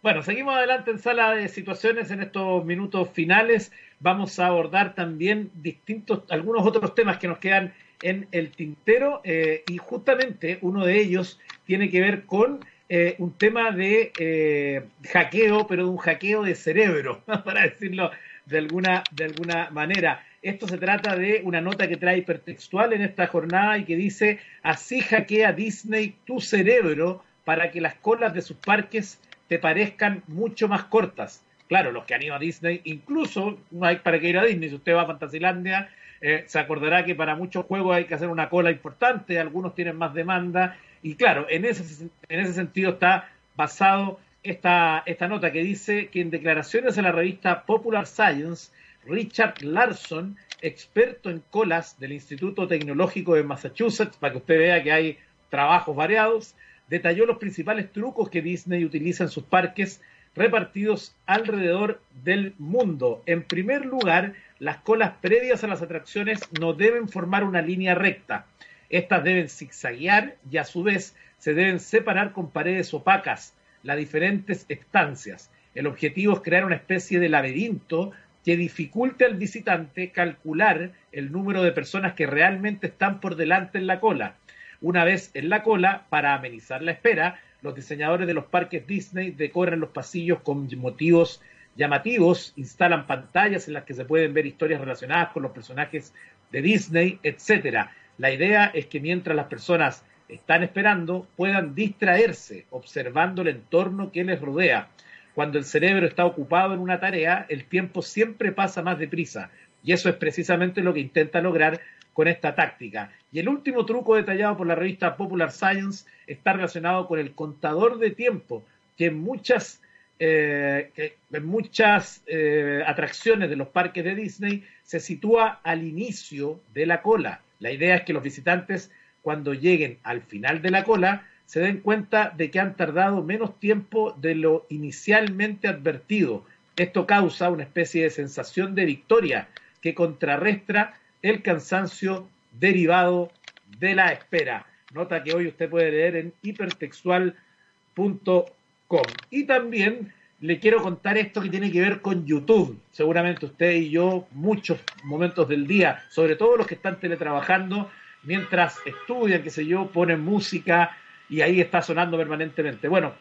Bueno, 0.02 0.22
seguimos 0.22 0.56
adelante 0.56 0.92
en 0.92 1.00
sala 1.00 1.34
de 1.34 1.48
situaciones 1.48 2.12
en 2.12 2.22
estos 2.22 2.66
minutos 2.66 3.10
finales. 3.14 3.72
Vamos 4.02 4.38
a 4.38 4.48
abordar 4.48 4.96
también 4.96 5.50
distintos, 5.54 6.24
algunos 6.30 6.68
otros 6.68 6.94
temas 6.94 7.20
que 7.20 7.30
nos 7.30 7.38
quedan 7.38 7.74
en 8.02 8.28
el 8.34 8.52
tintero 8.52 9.22
eh, 9.24 9.64
y 9.66 9.78
justamente 9.78 10.60
uno 10.62 10.86
de 10.86 11.00
ellos 11.00 11.40
tiene 11.66 11.90
que 11.90 12.02
ver 12.02 12.24
con 12.26 12.60
eh, 12.90 13.16
un 13.18 13.32
tema 13.32 13.72
de 13.72 14.12
eh, 14.20 14.84
hackeo, 15.10 15.68
pero 15.68 15.86
de 15.86 15.90
un 15.90 15.98
hackeo 15.98 16.44
de 16.44 16.56
cerebro, 16.56 17.24
para 17.46 17.62
decirlo 17.64 18.12
de 18.46 18.58
alguna, 18.58 19.04
de 19.12 19.24
alguna 19.24 19.70
manera. 19.72 20.26
Esto 20.44 20.68
se 20.68 20.78
trata 20.78 21.16
de 21.16 21.42
una 21.46 21.62
nota 21.62 21.88
que 21.88 21.96
trae 21.96 22.18
hipertextual 22.18 22.92
en 22.92 23.02
esta 23.02 23.28
jornada 23.28 23.78
y 23.78 23.86
que 23.86 23.96
dice, 23.96 24.40
así 24.62 25.00
hackea 25.00 25.54
Disney 25.54 26.16
tu 26.26 26.42
cerebro 26.42 27.24
para 27.46 27.72
que 27.72 27.80
las 27.80 27.96
colas 27.96 28.34
de 28.34 28.42
sus 28.42 28.58
parques 28.58 29.22
te 29.48 29.58
parezcan 29.58 30.22
mucho 30.28 30.68
más 30.68 30.84
cortas. 30.84 31.46
Claro, 31.70 31.94
los 31.94 32.04
que 32.04 32.14
han 32.14 32.24
ido 32.24 32.36
a 32.36 32.40
Disney, 32.40 32.82
incluso 32.84 33.58
no 33.72 33.86
hay 33.86 33.98
para 33.98 34.20
qué 34.20 34.30
ir 34.30 34.38
a 34.38 34.44
Disney. 34.44 34.68
Si 34.68 34.76
usted 34.76 34.94
va 34.94 35.04
a 35.04 35.08
Fantasilandia, 35.08 35.90
eh, 36.20 36.44
se 36.46 36.60
acordará 36.60 37.06
que 37.06 37.16
para 37.16 37.38
muchos 37.38 37.66
juegos 37.66 37.96
hay 37.96 38.04
que 38.04 38.16
hacer 38.16 38.28
una 38.28 38.50
cola 38.50 38.70
importante, 38.70 39.40
algunos 39.40 39.74
tienen 39.74 39.96
más 39.96 40.14
demanda. 40.14 40.76
Y 41.02 41.16
claro, 41.16 41.48
en 41.50 41.64
ese, 41.64 42.10
en 42.28 42.40
ese 42.42 42.54
sentido 42.54 42.92
está 42.92 43.30
basado 43.56 44.20
esta, 44.44 45.04
esta 45.06 45.30
nota 45.30 45.54
que 45.54 45.64
dice 45.64 46.08
que 46.08 46.20
en 46.20 46.32
declaraciones 46.32 46.98
a 46.98 47.02
la 47.02 47.14
revista 47.14 47.64
Popular 47.64 48.06
Science, 48.08 48.72
Richard 49.06 49.62
Larson, 49.62 50.38
experto 50.62 51.30
en 51.30 51.44
colas 51.50 52.00
del 52.00 52.14
Instituto 52.14 52.68
Tecnológico 52.68 53.36
de 53.36 53.44
Massachusetts, 53.44 54.18
para 54.18 54.32
que 54.32 54.38
usted 54.38 54.58
vea 54.58 54.84
que 54.84 54.92
hay 54.92 55.18
trabajos 55.50 55.96
variados, 55.96 56.56
detalló 56.88 57.26
los 57.26 57.38
principales 57.38 57.92
trucos 57.92 58.30
que 58.30 58.42
Disney 58.42 58.86
utiliza 58.86 59.24
en 59.24 59.30
sus 59.30 59.44
parques 59.44 60.02
repartidos 60.36 61.16
alrededor 61.26 62.02
del 62.24 62.56
mundo. 62.58 63.22
En 63.26 63.44
primer 63.44 63.86
lugar, 63.86 64.34
las 64.60 64.78
colas 64.78 65.14
previas 65.22 65.64
a 65.64 65.68
las 65.68 65.82
atracciones 65.82 66.40
no 66.60 66.74
deben 66.74 67.08
formar 67.08 67.44
una 67.44 67.62
línea 67.62 67.96
recta. 67.96 68.46
Estas 68.90 69.24
deben 69.24 69.50
zigzaguear 69.50 70.36
y 70.50 70.58
a 70.58 70.64
su 70.64 70.84
vez 70.84 71.16
se 71.38 71.54
deben 71.54 71.80
separar 71.80 72.32
con 72.32 72.52
paredes 72.52 72.94
opacas 72.94 73.54
las 73.84 73.98
diferentes 73.98 74.66
estancias. 74.70 75.52
El 75.76 75.88
objetivo 75.88 76.34
es 76.34 76.42
crear 76.42 76.66
una 76.66 76.76
especie 76.76 77.20
de 77.20 77.30
laberinto 77.30 78.12
que 78.44 78.58
dificulte 78.58 79.26
al 79.26 79.36
visitante 79.36 80.12
calcular 80.12 80.92
el 81.12 81.32
número 81.32 81.64
de 81.64 81.72
personas 81.72 82.14
que 82.14 82.28
realmente 82.28 82.88
están 82.88 83.20
por 83.20 83.36
delante 83.36 83.78
en 83.78 83.88
la 83.88 84.00
cola. 84.00 84.36
Una 84.82 85.06
vez 85.06 85.32
en 85.34 85.50
la 85.50 85.64
cola, 85.64 86.06
para 86.10 86.34
amenizar 86.34 86.82
la 86.82 86.92
espera, 86.92 87.40
los 87.62 87.74
diseñadores 87.74 88.28
de 88.28 88.34
los 88.34 88.46
parques 88.46 88.86
Disney 88.86 89.32
decoran 89.32 89.80
los 89.80 89.92
pasillos 89.92 90.42
con 90.42 90.68
motivos 90.78 91.42
llamativos, 91.76 92.54
instalan 92.58 93.08
pantallas 93.08 93.68
en 93.68 93.76
las 93.76 93.86
que 93.86 93.94
se 93.94 94.06
pueden 94.06 94.34
ver 94.34 94.46
historias 94.46 94.82
relacionadas 94.82 95.30
con 95.30 95.44
los 95.44 95.54
personajes 95.54 96.14
de 96.52 96.62
Disney, 96.62 97.20
etc. 97.24 97.88
La 98.18 98.32
idea 98.32 98.66
es 98.74 98.88
que 98.88 99.00
mientras 99.00 99.36
las 99.36 99.48
personas 99.48 100.04
están 100.28 100.64
esperando, 100.64 101.28
puedan 101.36 101.74
distraerse 101.74 102.66
observando 102.70 103.42
el 103.42 103.48
entorno 103.50 104.12
que 104.12 104.24
les 104.24 104.42
rodea 104.42 104.90
cuando 105.36 105.58
el 105.58 105.66
cerebro 105.66 106.06
está 106.06 106.26
ocupado 106.26 106.74
en 106.74 106.80
una 106.80 107.00
tarea, 107.00 107.46
el 107.50 107.66
tiempo 107.66 108.02
siempre 108.02 108.52
pasa 108.52 108.82
más 108.82 109.00
deprisa. 109.00 109.50
Y 109.84 109.92
eso 109.92 110.10
es 110.10 110.16
precisamente 110.16 110.82
lo 110.82 110.94
que 110.94 111.00
intenta 111.00 111.42
lograr 111.42 111.82
con 112.14 112.28
esta 112.28 112.56
táctica. 112.56 113.12
Y 113.32 113.40
el 113.40 113.50
último 113.50 113.86
truco 113.86 114.16
detallado 114.16 114.58
por 114.58 114.68
la 114.68 114.76
revista 114.76 115.18
Popular 115.18 115.52
Science 115.52 116.06
está 116.28 116.54
relacionado 116.54 117.08
con 117.08 117.20
el 117.20 117.34
contador 117.34 117.98
de 117.98 118.12
tiempo, 118.12 118.64
que 118.98 119.08
en 119.08 119.20
muchas, 119.20 119.82
eh, 120.20 121.14
en 121.32 121.46
muchas 121.46 122.24
eh, 122.28 122.84
atracciones 122.86 123.50
de 123.50 123.56
los 123.56 123.70
parques 123.70 124.04
de 124.04 124.16
Disney 124.16 124.64
se 124.84 125.00
sitúa 125.00 125.60
al 125.64 125.84
inicio 125.84 126.60
de 126.74 126.86
la 126.86 127.02
cola. 127.02 127.42
La 127.60 127.72
idea 127.72 127.96
es 127.96 128.04
que 128.04 128.14
los 128.14 128.24
visitantes, 128.24 128.92
cuando 129.24 129.54
lleguen 129.54 129.98
al 130.04 130.22
final 130.22 130.62
de 130.62 130.70
la 130.70 130.84
cola, 130.84 131.26
se 131.46 131.60
den 131.60 131.82
cuenta 131.82 132.34
de 132.36 132.52
que 132.52 132.60
han 132.60 132.76
tardado 132.76 133.24
menos 133.24 133.60
tiempo 133.60 134.16
de 134.20 134.36
lo 134.36 134.66
inicialmente 134.70 135.68
advertido. 135.68 136.46
Esto 136.76 137.06
causa 137.06 137.50
una 137.50 137.64
especie 137.64 138.04
de 138.04 138.10
sensación 138.10 138.76
de 138.76 138.86
victoria 138.86 139.48
que 139.82 139.94
contrarrestra 139.94 141.00
el 141.22 141.42
cansancio 141.42 142.28
derivado 142.60 143.32
de 143.80 143.96
la 143.96 144.12
espera. 144.12 144.66
Nota 144.94 145.24
que 145.24 145.34
hoy 145.34 145.48
usted 145.48 145.70
puede 145.70 145.92
leer 145.92 146.16
en 146.16 146.34
hipertextual.com. 146.42 149.04
Y 149.30 149.46
también 149.46 150.14
le 150.40 150.60
quiero 150.60 150.82
contar 150.82 151.18
esto 151.18 151.42
que 151.42 151.50
tiene 151.50 151.72
que 151.72 151.82
ver 151.82 152.02
con 152.02 152.26
YouTube. 152.26 152.80
Seguramente 152.92 153.46
usted 153.46 153.72
y 153.72 153.90
yo, 153.90 154.28
muchos 154.32 154.80
momentos 155.04 155.48
del 155.48 155.68
día, 155.68 156.04
sobre 156.10 156.36
todo 156.36 156.58
los 156.58 156.68
que 156.68 156.76
están 156.76 157.00
teletrabajando, 157.00 157.90
mientras 158.24 158.78
estudian, 158.86 159.42
qué 159.42 159.50
sé 159.50 159.66
yo, 159.66 159.90
ponen 159.92 160.22
música, 160.22 160.98
y 161.34 161.42
ahí 161.42 161.60
está 161.60 161.82
sonando 161.82 162.16
permanentemente. 162.16 162.88
Bueno, 162.88 163.12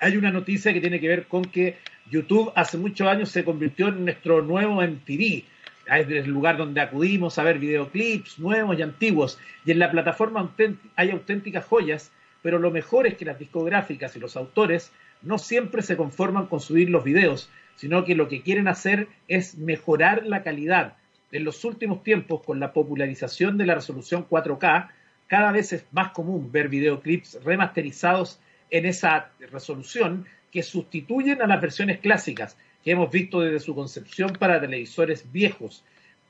hay 0.00 0.16
una 0.16 0.30
noticia 0.30 0.72
que 0.72 0.80
tiene 0.80 0.98
que 0.98 1.08
ver 1.08 1.26
con 1.26 1.44
que 1.44 1.76
YouTube 2.10 2.50
hace 2.54 2.78
muchos 2.78 3.06
años 3.06 3.28
se 3.28 3.44
convirtió 3.44 3.88
en 3.88 4.06
nuestro 4.06 4.40
nuevo 4.40 4.80
MTV. 4.80 5.44
Es 5.86 6.08
el 6.08 6.30
lugar 6.30 6.56
donde 6.56 6.80
acudimos 6.80 7.38
a 7.38 7.42
ver 7.42 7.58
videoclips 7.58 8.38
nuevos 8.38 8.78
y 8.78 8.82
antiguos. 8.82 9.38
Y 9.66 9.72
en 9.72 9.80
la 9.80 9.90
plataforma 9.90 10.50
hay 10.96 11.10
auténticas 11.10 11.66
joyas, 11.66 12.10
pero 12.40 12.58
lo 12.58 12.70
mejor 12.70 13.06
es 13.06 13.18
que 13.18 13.26
las 13.26 13.38
discográficas 13.38 14.16
y 14.16 14.18
los 14.18 14.34
autores 14.38 14.90
no 15.20 15.36
siempre 15.36 15.82
se 15.82 15.98
conforman 15.98 16.46
con 16.46 16.60
subir 16.60 16.88
los 16.88 17.04
videos, 17.04 17.50
sino 17.74 18.06
que 18.06 18.14
lo 18.14 18.28
que 18.28 18.40
quieren 18.40 18.66
hacer 18.66 19.08
es 19.28 19.58
mejorar 19.58 20.24
la 20.24 20.42
calidad. 20.42 20.96
En 21.32 21.44
los 21.44 21.62
últimos 21.66 22.02
tiempos, 22.02 22.42
con 22.42 22.60
la 22.60 22.72
popularización 22.72 23.58
de 23.58 23.66
la 23.66 23.74
resolución 23.74 24.26
4K, 24.26 24.88
cada 25.26 25.52
vez 25.52 25.72
es 25.72 25.84
más 25.92 26.12
común 26.12 26.50
ver 26.52 26.68
videoclips 26.68 27.42
remasterizados 27.44 28.40
en 28.70 28.86
esa 28.86 29.30
resolución 29.50 30.26
que 30.52 30.62
sustituyen 30.62 31.42
a 31.42 31.46
las 31.46 31.60
versiones 31.60 31.98
clásicas 31.98 32.56
que 32.84 32.92
hemos 32.92 33.10
visto 33.10 33.40
desde 33.40 33.60
su 33.60 33.74
concepción 33.74 34.32
para 34.38 34.60
televisores 34.60 35.30
viejos. 35.32 35.84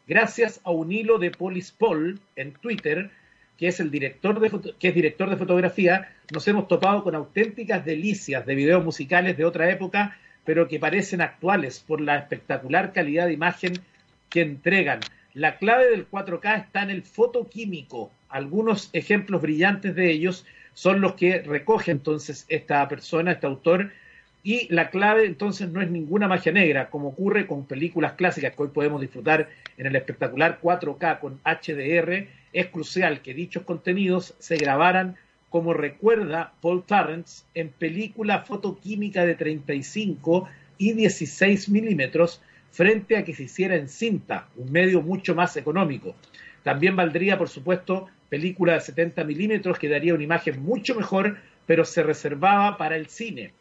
Gracias 0.07 0.61
a 0.65 0.71
un 0.71 0.91
hilo 0.93 1.19
de 1.19 1.31
Polispol 1.31 2.21
en 2.37 2.53
Twitter, 2.53 3.11
que 3.59 3.69
es 3.69 3.81
el 3.81 3.91
director 3.91 4.41
de 4.41 4.75
que 4.79 4.89
es 4.89 4.95
director 4.95 5.29
de 5.29 5.37
fotografía, 5.37 6.13
nos 6.33 6.47
hemos 6.49 6.69
topado 6.69 7.03
con 7.03 7.15
auténticas 7.15 7.85
delicias 7.85 8.47
de 8.47 8.55
videos 8.55 8.85
musicales 8.85 9.37
de 9.37 9.45
otra 9.45 9.71
época, 9.71 10.17
pero 10.45 10.69
que 10.69 10.79
parecen 10.79 11.21
actuales 11.21 11.81
por 11.87 12.01
la 12.01 12.17
espectacular 12.17 12.93
calidad 12.93 13.27
de 13.27 13.33
imagen 13.33 13.73
que 14.31 14.43
entregan. 14.43 15.01
La 15.35 15.59
clave 15.59 15.91
del 15.91 16.09
4K 16.09 16.65
está 16.65 16.83
en 16.83 16.91
el 16.91 17.03
fotoquímico. 17.03 18.11
Algunos 18.29 18.91
ejemplos 18.93 19.43
brillantes 19.43 19.95
de 19.95 20.11
ellos 20.11 20.47
son 20.75 21.01
los 21.01 21.15
que 21.15 21.41
recoge 21.43 21.91
entonces 21.91 22.45
esta 22.49 22.87
persona, 22.89 23.33
este 23.33 23.47
autor, 23.47 23.91
y 24.43 24.73
la 24.73 24.91
clave 24.91 25.27
entonces 25.27 25.69
no 25.71 25.83
es 25.83 25.91
ninguna 25.91 26.29
magia 26.29 26.53
negra, 26.53 26.89
como 26.89 27.09
ocurre 27.09 27.49
con 27.49 27.67
películas 27.67 28.13
clásicas 28.13 28.55
que 28.55 28.63
hoy 28.63 28.69
podemos 28.69 29.01
disfrutar 29.01 29.49
en 29.77 29.87
el 29.87 29.97
espectacular 29.97 30.61
4K 30.63 31.19
con 31.19 31.41
HDR. 31.45 32.29
Es 32.53 32.67
crucial 32.69 33.23
que 33.23 33.35
dichos 33.35 33.65
contenidos 33.65 34.35
se 34.39 34.57
grabaran 34.57 35.17
como 35.51 35.73
recuerda 35.73 36.53
Paul 36.61 36.85
Tarrants 36.85 37.45
en 37.55 37.71
película 37.71 38.43
fotoquímica 38.43 39.27
de 39.27 39.35
35 39.35 40.49
y 40.79 40.93
16 40.93 41.69
milímetros 41.69 42.41
frente 42.71 43.17
a 43.17 43.25
que 43.25 43.35
se 43.35 43.45
hiciera 43.45 43.75
en 43.75 43.89
cinta, 43.89 44.49
un 44.57 44.71
medio 44.71 45.03
mucho 45.03 45.35
más 45.35 45.57
económico. 45.57 46.15
También 46.63 46.95
valdría, 46.95 47.39
por 47.39 47.49
supuesto, 47.49 48.09
película 48.29 48.75
de 48.75 48.81
70 48.81 49.25
milímetros 49.25 49.79
que 49.79 49.89
daría 49.89 50.15
una 50.15 50.25
imagen 50.25 50.63
mucho 50.63 50.95
mejor, 50.95 51.39
pero 51.67 51.85
se 51.85 52.03
reservaba 52.03 52.77
para 52.77 52.97
el 52.97 53.07
cine 53.09 53.53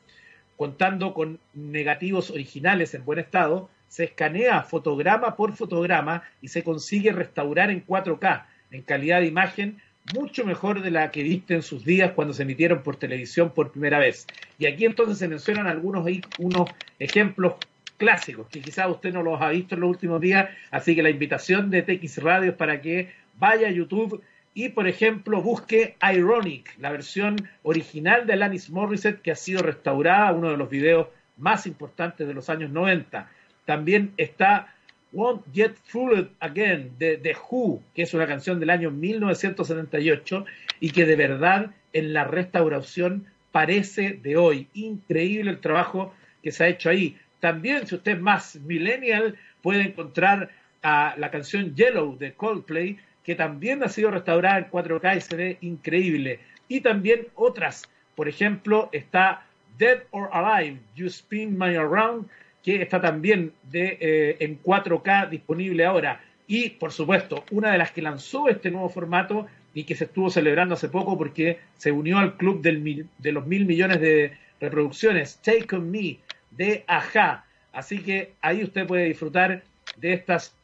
contando 0.57 1.13
con 1.13 1.39
negativos 1.53 2.31
originales 2.31 2.93
en 2.93 3.05
buen 3.05 3.19
estado, 3.19 3.69
se 3.87 4.05
escanea 4.05 4.63
fotograma 4.63 5.35
por 5.35 5.55
fotograma 5.55 6.23
y 6.41 6.47
se 6.47 6.63
consigue 6.63 7.11
restaurar 7.11 7.71
en 7.71 7.85
4K, 7.85 8.45
en 8.71 8.81
calidad 8.81 9.21
de 9.21 9.27
imagen 9.27 9.81
mucho 10.13 10.45
mejor 10.45 10.81
de 10.81 10.91
la 10.91 11.09
que 11.11 11.23
viste 11.23 11.55
en 11.55 11.63
sus 11.63 11.83
días 11.83 12.11
cuando 12.11 12.33
se 12.33 12.43
emitieron 12.43 12.83
por 12.83 12.95
televisión 12.95 13.51
por 13.53 13.71
primera 13.71 13.97
vez. 13.97 14.27
Y 14.59 14.67
aquí 14.67 14.85
entonces 14.85 15.17
se 15.17 15.27
mencionan 15.27 15.67
algunos 15.67 16.07
unos 16.37 16.69
ejemplos 16.99 17.55
clásicos 17.97 18.47
que 18.49 18.61
quizás 18.61 18.89
usted 18.89 19.13
no 19.13 19.23
los 19.23 19.41
ha 19.41 19.49
visto 19.49 19.75
en 19.75 19.81
los 19.81 19.89
últimos 19.89 20.21
días, 20.21 20.49
así 20.69 20.95
que 20.95 21.01
la 21.01 21.09
invitación 21.09 21.71
de 21.71 21.81
TX 21.81 22.21
Radio 22.21 22.51
es 22.51 22.57
para 22.57 22.81
que 22.81 23.11
vaya 23.39 23.67
a 23.67 23.71
YouTube 23.71 24.21
y, 24.57 24.69
por 24.69 24.87
ejemplo, 24.87 25.41
busque 25.41 25.97
Ironic, 26.01 26.73
la 26.79 26.89
versión 26.89 27.35
original 27.61 28.25
de 28.25 28.33
Alanis 28.33 28.69
Morissette 28.69 29.21
que 29.21 29.31
ha 29.31 29.35
sido 29.35 29.61
restaurada, 29.61 30.31
uno 30.31 30.49
de 30.49 30.57
los 30.57 30.69
videos 30.69 31.09
más 31.37 31.67
importantes 31.67 32.25
de 32.25 32.33
los 32.33 32.49
años 32.49 32.71
90. 32.71 33.29
También 33.65 34.13
está 34.15 34.73
Won't 35.11 35.43
Get 35.53 35.75
Fooled 35.87 36.27
Again 36.39 36.93
de 36.97 37.17
The 37.17 37.35
Who, 37.35 37.83
que 37.93 38.03
es 38.03 38.13
una 38.13 38.27
canción 38.27 38.61
del 38.61 38.69
año 38.69 38.91
1978 38.91 40.45
y 40.79 40.91
que 40.91 41.05
de 41.05 41.17
verdad 41.17 41.71
en 41.91 42.13
la 42.13 42.23
restauración 42.23 43.25
parece 43.51 44.19
de 44.23 44.37
hoy. 44.37 44.69
Increíble 44.73 45.51
el 45.51 45.59
trabajo 45.59 46.13
que 46.41 46.53
se 46.53 46.63
ha 46.63 46.67
hecho 46.69 46.89
ahí. 46.89 47.17
También, 47.41 47.87
si 47.87 47.95
usted 47.95 48.13
es 48.13 48.21
más 48.21 48.55
millennial, 48.55 49.35
puede 49.61 49.81
encontrar 49.81 50.49
a 50.81 51.15
la 51.17 51.29
canción 51.29 51.75
Yellow 51.75 52.17
de 52.17 52.33
Coldplay, 52.33 52.97
que 53.25 53.35
también 53.35 53.83
ha 53.83 53.89
sido 53.89 54.11
restaurada 54.11 54.59
en 54.59 54.69
4K 54.69 55.17
y 55.17 55.21
se 55.21 55.35
ve 55.35 55.57
increíble. 55.61 56.39
Y 56.67 56.81
también 56.81 57.27
otras, 57.35 57.83
por 58.15 58.29
ejemplo, 58.29 58.89
está 58.91 59.45
Dead 59.77 60.03
or 60.11 60.29
Alive, 60.31 60.79
You 60.95 61.07
Spin 61.07 61.57
My 61.57 61.75
Around, 61.75 62.27
que 62.63 62.81
está 62.81 63.01
también 63.01 63.51
eh, 63.73 64.37
en 64.39 64.61
4K 64.61 65.29
disponible 65.29 65.85
ahora. 65.85 66.21
Y, 66.47 66.69
por 66.71 66.91
supuesto, 66.91 67.43
una 67.51 67.71
de 67.71 67.79
las 67.79 67.91
que 67.91 68.03
lanzó 68.03 68.47
este 68.47 68.69
nuevo 68.69 68.89
formato 68.89 69.47
y 69.73 69.83
que 69.83 69.95
se 69.95 70.05
estuvo 70.05 70.29
celebrando 70.29 70.75
hace 70.75 70.89
poco 70.89 71.17
porque 71.17 71.59
se 71.77 71.91
unió 71.91 72.19
al 72.19 72.37
club 72.37 72.61
de 72.61 73.31
los 73.31 73.45
mil 73.47 73.65
millones 73.65 73.99
de 73.99 74.37
reproducciones, 74.61 75.39
Take 75.41 75.75
On 75.75 75.89
Me, 75.89 76.19
de 76.51 76.83
Aja. 76.87 77.45
Así 77.73 77.99
que 77.99 78.33
ahí 78.41 78.63
usted 78.63 78.87
puede 78.87 79.05
disfrutar 79.05 79.63
de 79.97 80.13
estas 80.13 80.54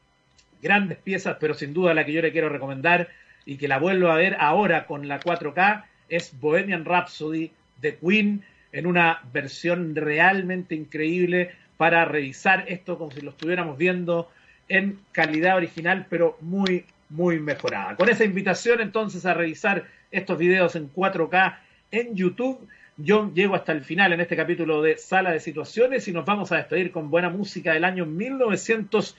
grandes 0.61 0.97
piezas, 0.97 1.37
pero 1.39 1.53
sin 1.53 1.73
duda 1.73 1.93
la 1.93 2.05
que 2.05 2.13
yo 2.13 2.21
le 2.21 2.31
quiero 2.31 2.49
recomendar 2.49 3.09
y 3.45 3.57
que 3.57 3.67
la 3.67 3.79
vuelvo 3.79 4.09
a 4.09 4.15
ver 4.15 4.37
ahora 4.39 4.85
con 4.85 5.07
la 5.07 5.19
4K 5.19 5.83
es 6.09 6.39
Bohemian 6.39 6.85
Rhapsody 6.85 7.51
de 7.81 7.97
Queen 7.97 8.43
en 8.71 8.85
una 8.85 9.21
versión 9.33 9.95
realmente 9.95 10.75
increíble 10.75 11.51
para 11.77 12.05
revisar 12.05 12.65
esto 12.67 12.97
como 12.97 13.11
si 13.11 13.21
lo 13.21 13.31
estuviéramos 13.31 13.77
viendo 13.77 14.29
en 14.69 14.99
calidad 15.11 15.57
original, 15.57 16.05
pero 16.09 16.37
muy, 16.41 16.85
muy 17.09 17.39
mejorada. 17.39 17.95
Con 17.95 18.07
esa 18.09 18.23
invitación 18.23 18.81
entonces 18.81 19.25
a 19.25 19.33
revisar 19.33 19.85
estos 20.11 20.37
videos 20.37 20.75
en 20.75 20.91
4K 20.93 21.57
en 21.91 22.15
YouTube, 22.15 22.67
yo 22.97 23.31
llego 23.33 23.55
hasta 23.55 23.71
el 23.71 23.81
final 23.81 24.13
en 24.13 24.21
este 24.21 24.35
capítulo 24.35 24.81
de 24.81 24.97
Sala 24.97 25.31
de 25.31 25.39
Situaciones 25.39 26.07
y 26.07 26.13
nos 26.13 26.25
vamos 26.25 26.51
a 26.51 26.57
despedir 26.57 26.91
con 26.91 27.09
buena 27.09 27.29
música 27.29 27.73
del 27.73 27.83
año 27.83 28.05
1900. 28.05 29.17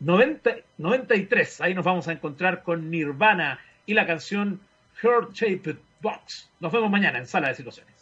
90, 0.00 0.56
93. 0.78 1.60
Ahí 1.60 1.74
nos 1.74 1.84
vamos 1.84 2.08
a 2.08 2.12
encontrar 2.12 2.62
con 2.62 2.90
Nirvana 2.90 3.58
y 3.86 3.94
la 3.94 4.06
canción 4.06 4.60
Heart 5.02 5.32
Shaped 5.32 5.76
Box. 6.00 6.50
Nos 6.60 6.72
vemos 6.72 6.90
mañana 6.90 7.18
en 7.18 7.26
Sala 7.26 7.48
de 7.48 7.54
Situaciones. 7.54 7.97